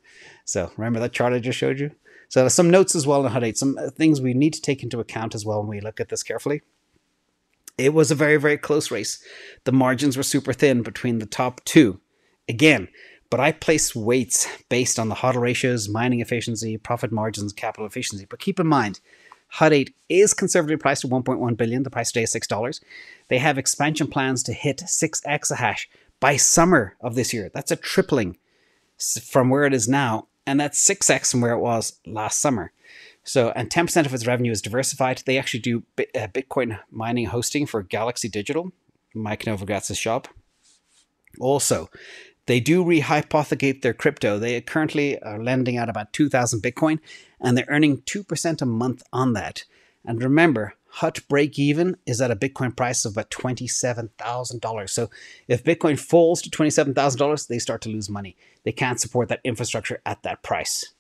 So 0.46 0.72
remember 0.78 1.00
that 1.02 1.12
chart 1.12 1.34
I 1.34 1.40
just 1.40 1.60
showed 1.60 1.80
you? 1.80 1.92
So 2.30 2.48
some 2.48 2.70
notes 2.70 2.96
as 2.96 3.08
well 3.08 3.26
on 3.26 3.32
HUT 3.32 3.44
8, 3.44 3.58
some 3.58 3.78
things 3.92 4.20
we 4.20 4.34
need 4.34 4.54
to 4.54 4.62
take 4.62 4.84
into 4.84 5.00
account 5.00 5.34
as 5.34 5.46
well 5.46 5.60
when 5.60 5.70
we 5.70 5.82
look 5.82 6.00
at 6.00 6.10
this 6.10 6.24
carefully. 6.24 6.62
It 7.78 7.94
was 7.94 8.12
a 8.12 8.16
very, 8.16 8.38
very 8.38 8.58
close 8.58 8.92
race. 8.92 9.24
The 9.64 9.72
margins 9.72 10.18
were 10.18 10.24
super 10.24 10.52
thin 10.52 10.82
between 10.82 11.20
the 11.20 11.26
top 11.26 11.64
two. 11.64 12.00
Again, 12.50 12.88
but 13.30 13.40
I 13.40 13.52
place 13.52 13.96
weights 13.96 14.48
based 14.70 14.98
on 14.98 15.10
the 15.10 15.16
HODL 15.16 15.42
ratios, 15.42 15.90
mining 15.90 16.22
efficiency, 16.22 16.78
profit 16.78 17.12
margins, 17.12 17.54
capital 17.54 17.86
efficiency. 17.86 18.26
But 18.30 18.40
keep 18.40 18.60
in 18.60 18.68
mind, 18.68 19.00
HUT 19.50 19.74
8 19.74 19.96
is 20.10 20.34
conservatively 20.34 20.78
priced 20.78 21.06
at 21.06 21.12
1.1 21.12 21.58
billion. 21.58 21.84
The 21.84 21.90
price 21.90 22.12
today 22.12 22.24
is 22.24 22.34
$6. 22.34 22.82
They 23.28 23.38
have 23.38 23.58
expansion 23.58 24.08
plans 24.08 24.44
to 24.44 24.54
hit 24.54 24.82
6 24.82 25.22
exahash 25.22 25.88
by 26.20 26.36
summer 26.36 26.96
of 27.02 27.16
this 27.16 27.34
year. 27.34 27.50
That's 27.54 27.72
a 27.72 27.76
tripling 27.76 28.38
from 29.24 29.50
where 29.50 29.66
it 29.66 29.74
is 29.74 29.88
now 29.88 30.28
and 30.48 30.60
that's 30.60 30.84
6x 30.88 31.30
from 31.30 31.42
where 31.42 31.52
it 31.52 31.60
was 31.60 32.00
last 32.08 32.40
summer. 32.40 32.72
So, 33.24 33.52
and 33.58 33.70
10% 33.70 34.06
of 34.06 34.14
its 34.14 34.26
revenue 34.26 34.54
is 34.54 34.62
diversified. 34.62 35.22
They 35.26 35.38
actually 35.38 35.60
do 35.60 35.84
uh, 36.00 36.28
Bitcoin 36.30 36.80
mining 36.90 37.26
hosting 37.26 37.66
for 37.66 37.84
Galaxy 37.84 38.30
Digital, 38.30 38.72
Mike 39.14 39.44
Novogratz's 39.44 39.98
shop. 39.98 40.30
Also, 41.38 41.90
they 42.46 42.62
do 42.62 42.86
rehypothecate 42.86 43.82
their 43.82 43.94
crypto. 43.94 44.40
They 44.40 44.60
currently 44.62 45.22
are 45.22 45.44
lending 45.44 45.78
out 45.78 45.90
about 45.90 46.14
2,000 46.14 46.62
Bitcoin 46.62 47.00
and 47.42 47.58
they're 47.58 47.66
earning 47.68 47.98
2% 48.04 48.62
a 48.62 48.66
month 48.66 49.04
on 49.12 49.34
that. 49.34 49.66
And 50.06 50.24
remember, 50.24 50.76
HUT 50.98 51.20
break 51.28 51.60
even 51.60 51.96
is 52.08 52.22
at 52.22 52.32
a 52.32 52.36
Bitcoin 52.36 52.76
price 52.76 53.06
of 53.06 53.12
about 53.12 53.30
$27,000. 53.30 54.90
So 54.90 55.12
if 55.48 55.64
Bitcoin 55.64 56.00
falls 56.00 56.42
to 56.42 56.50
$27,000, 56.50 57.48
they 57.48 57.60
start 57.60 57.82
to 57.82 57.90
lose 57.90 58.10
money. 58.10 58.36
They 58.64 58.72
can't 58.72 59.00
support 59.00 59.30
that 59.30 59.42
infrastructure 59.44 60.02
at 60.08 60.24
that 60.24 60.42
price. 60.42 60.94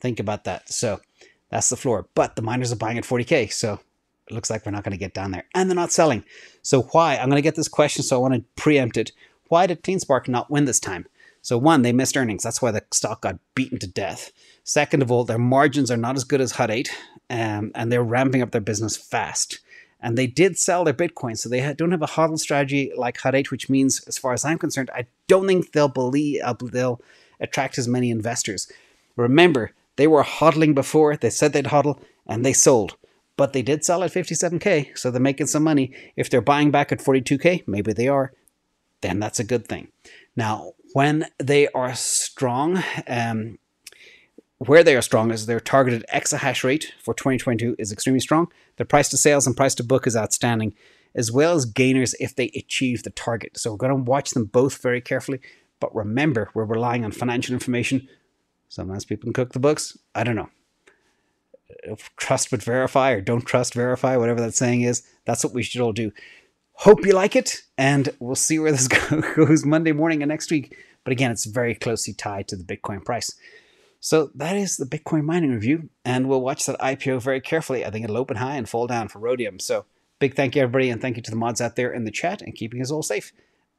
Think 0.00 0.18
about 0.18 0.44
that. 0.44 0.70
So 0.70 1.02
that's 1.50 1.68
the 1.68 1.76
floor. 1.76 2.08
But 2.14 2.36
the 2.36 2.42
miners 2.42 2.72
are 2.72 2.76
buying 2.76 2.96
at 2.96 3.04
40K. 3.04 3.52
So 3.52 3.80
it 4.28 4.32
looks 4.32 4.48
like 4.48 4.64
we're 4.64 4.72
not 4.72 4.82
going 4.82 4.92
to 4.92 4.98
get 4.98 5.12
down 5.12 5.32
there. 5.32 5.44
And 5.54 5.68
they're 5.68 5.76
not 5.76 5.92
selling. 5.92 6.24
So 6.62 6.84
why? 6.92 7.16
I'm 7.16 7.28
going 7.28 7.36
to 7.36 7.42
get 7.42 7.54
this 7.54 7.68
question, 7.68 8.02
so 8.02 8.16
I 8.16 8.20
want 8.20 8.32
to 8.32 8.44
preempt 8.56 8.96
it. 8.96 9.12
Why 9.48 9.66
did 9.66 9.82
CleanSpark 9.82 10.26
not 10.26 10.50
win 10.50 10.64
this 10.64 10.80
time? 10.80 11.04
So 11.44 11.58
one, 11.58 11.82
they 11.82 11.92
missed 11.92 12.16
earnings. 12.16 12.42
That's 12.42 12.62
why 12.62 12.70
the 12.70 12.82
stock 12.90 13.20
got 13.20 13.38
beaten 13.54 13.78
to 13.80 13.86
death. 13.86 14.32
Second 14.64 15.02
of 15.02 15.10
all, 15.12 15.24
their 15.24 15.38
margins 15.38 15.90
are 15.90 15.96
not 15.96 16.16
as 16.16 16.24
good 16.24 16.40
as 16.40 16.52
Hut 16.52 16.70
8 16.70 16.90
um, 17.28 17.70
and 17.74 17.92
they're 17.92 18.02
ramping 18.02 18.40
up 18.40 18.50
their 18.50 18.62
business 18.62 18.96
fast. 18.96 19.60
And 20.00 20.16
they 20.16 20.26
did 20.26 20.58
sell 20.58 20.84
their 20.84 20.94
Bitcoin, 20.94 21.36
so 21.36 21.50
they 21.50 21.74
don't 21.74 21.90
have 21.90 22.00
a 22.00 22.06
hodl 22.06 22.38
strategy 22.38 22.92
like 22.96 23.18
Hut 23.18 23.34
8, 23.34 23.50
which 23.50 23.68
means, 23.68 24.02
as 24.08 24.16
far 24.16 24.32
as 24.32 24.42
I'm 24.42 24.56
concerned, 24.56 24.90
I 24.94 25.04
don't 25.28 25.46
think 25.46 25.72
they'll 25.72 25.88
believe 25.88 26.40
uh, 26.42 26.54
they'll 26.62 27.02
attract 27.40 27.76
as 27.76 27.88
many 27.88 28.10
investors. 28.10 28.70
Remember, 29.14 29.72
they 29.96 30.06
were 30.06 30.24
hodling 30.24 30.74
before. 30.74 31.14
They 31.14 31.28
said 31.28 31.52
they'd 31.52 31.66
hodl, 31.66 32.00
and 32.26 32.44
they 32.44 32.54
sold. 32.54 32.96
But 33.36 33.52
they 33.52 33.60
did 33.62 33.84
sell 33.84 34.02
at 34.02 34.12
57k, 34.12 34.96
so 34.96 35.10
they're 35.10 35.20
making 35.20 35.48
some 35.48 35.62
money. 35.62 35.92
If 36.16 36.30
they're 36.30 36.40
buying 36.40 36.70
back 36.70 36.90
at 36.90 37.00
42k, 37.00 37.66
maybe 37.66 37.92
they 37.92 38.08
are. 38.08 38.32
Then 39.02 39.20
that's 39.20 39.40
a 39.40 39.44
good 39.44 39.66
thing. 39.66 39.88
Now, 40.36 40.72
when 40.94 41.26
they 41.38 41.66
are 41.70 41.92
strong, 41.96 42.80
um, 43.08 43.58
where 44.58 44.84
they 44.84 44.94
are 44.94 45.02
strong 45.02 45.32
is 45.32 45.46
their 45.46 45.58
targeted 45.58 46.04
exahash 46.14 46.62
rate 46.62 46.94
for 47.02 47.12
2022 47.14 47.74
is 47.80 47.90
extremely 47.90 48.20
strong. 48.20 48.46
Their 48.76 48.86
price 48.86 49.08
to 49.08 49.16
sales 49.16 49.44
and 49.44 49.56
price 49.56 49.74
to 49.74 49.82
book 49.82 50.06
is 50.06 50.16
outstanding, 50.16 50.72
as 51.12 51.32
well 51.32 51.56
as 51.56 51.64
gainers 51.64 52.14
if 52.20 52.36
they 52.36 52.52
achieve 52.54 53.02
the 53.02 53.10
target. 53.10 53.58
So 53.58 53.72
we're 53.72 53.78
going 53.78 54.04
to 54.04 54.08
watch 54.08 54.30
them 54.30 54.44
both 54.44 54.80
very 54.80 55.00
carefully. 55.00 55.40
But 55.80 55.92
remember, 55.92 56.50
we're 56.54 56.64
relying 56.64 57.04
on 57.04 57.10
financial 57.10 57.54
information. 57.54 58.08
Sometimes 58.68 59.04
people 59.04 59.24
can 59.26 59.32
cook 59.32 59.52
the 59.52 59.58
books. 59.58 59.98
I 60.14 60.22
don't 60.22 60.36
know. 60.36 60.50
Trust 62.16 62.52
but 62.52 62.62
verify, 62.62 63.10
or 63.10 63.20
don't 63.20 63.44
trust, 63.44 63.74
verify, 63.74 64.16
whatever 64.16 64.40
that 64.42 64.54
saying 64.54 64.82
is. 64.82 65.02
That's 65.24 65.42
what 65.42 65.54
we 65.54 65.64
should 65.64 65.80
all 65.80 65.92
do. 65.92 66.12
Hope 66.78 67.06
you 67.06 67.12
like 67.12 67.36
it, 67.36 67.62
and 67.78 68.10
we'll 68.18 68.34
see 68.34 68.58
where 68.58 68.72
this 68.72 68.88
goes 69.36 69.64
Monday 69.64 69.92
morning 69.92 70.22
and 70.22 70.28
next 70.28 70.50
week. 70.50 70.76
But 71.04 71.12
again, 71.12 71.30
it's 71.30 71.44
very 71.44 71.74
closely 71.74 72.14
tied 72.14 72.48
to 72.48 72.56
the 72.56 72.64
Bitcoin 72.64 73.04
price. 73.04 73.34
So 74.00 74.30
that 74.34 74.56
is 74.56 74.76
the 74.76 74.84
Bitcoin 74.84 75.22
mining 75.22 75.52
review, 75.52 75.88
and 76.04 76.28
we'll 76.28 76.42
watch 76.42 76.66
that 76.66 76.78
IPO 76.78 77.22
very 77.22 77.40
carefully. 77.40 77.86
I 77.86 77.90
think 77.90 78.04
it'll 78.04 78.18
open 78.18 78.36
high 78.36 78.56
and 78.56 78.68
fall 78.68 78.86
down 78.86 79.08
for 79.08 79.18
Rhodium. 79.18 79.58
So 79.60 79.86
big 80.18 80.34
thank 80.34 80.56
you, 80.56 80.62
everybody, 80.62 80.90
and 80.90 81.00
thank 81.00 81.16
you 81.16 81.22
to 81.22 81.30
the 81.30 81.36
mods 81.36 81.60
out 81.60 81.76
there 81.76 81.92
in 81.92 82.04
the 82.04 82.10
chat 82.10 82.42
and 82.42 82.54
keeping 82.54 82.82
us 82.82 82.90
all 82.90 83.02
safe. 83.02 83.32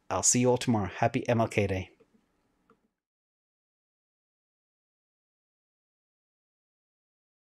I'll 0.09 0.23
see 0.23 0.39
you 0.39 0.49
all 0.49 0.57
tomorrow. 0.57 0.89
Happy 0.97 1.23
MLK 1.27 1.67
Day. 1.67 1.89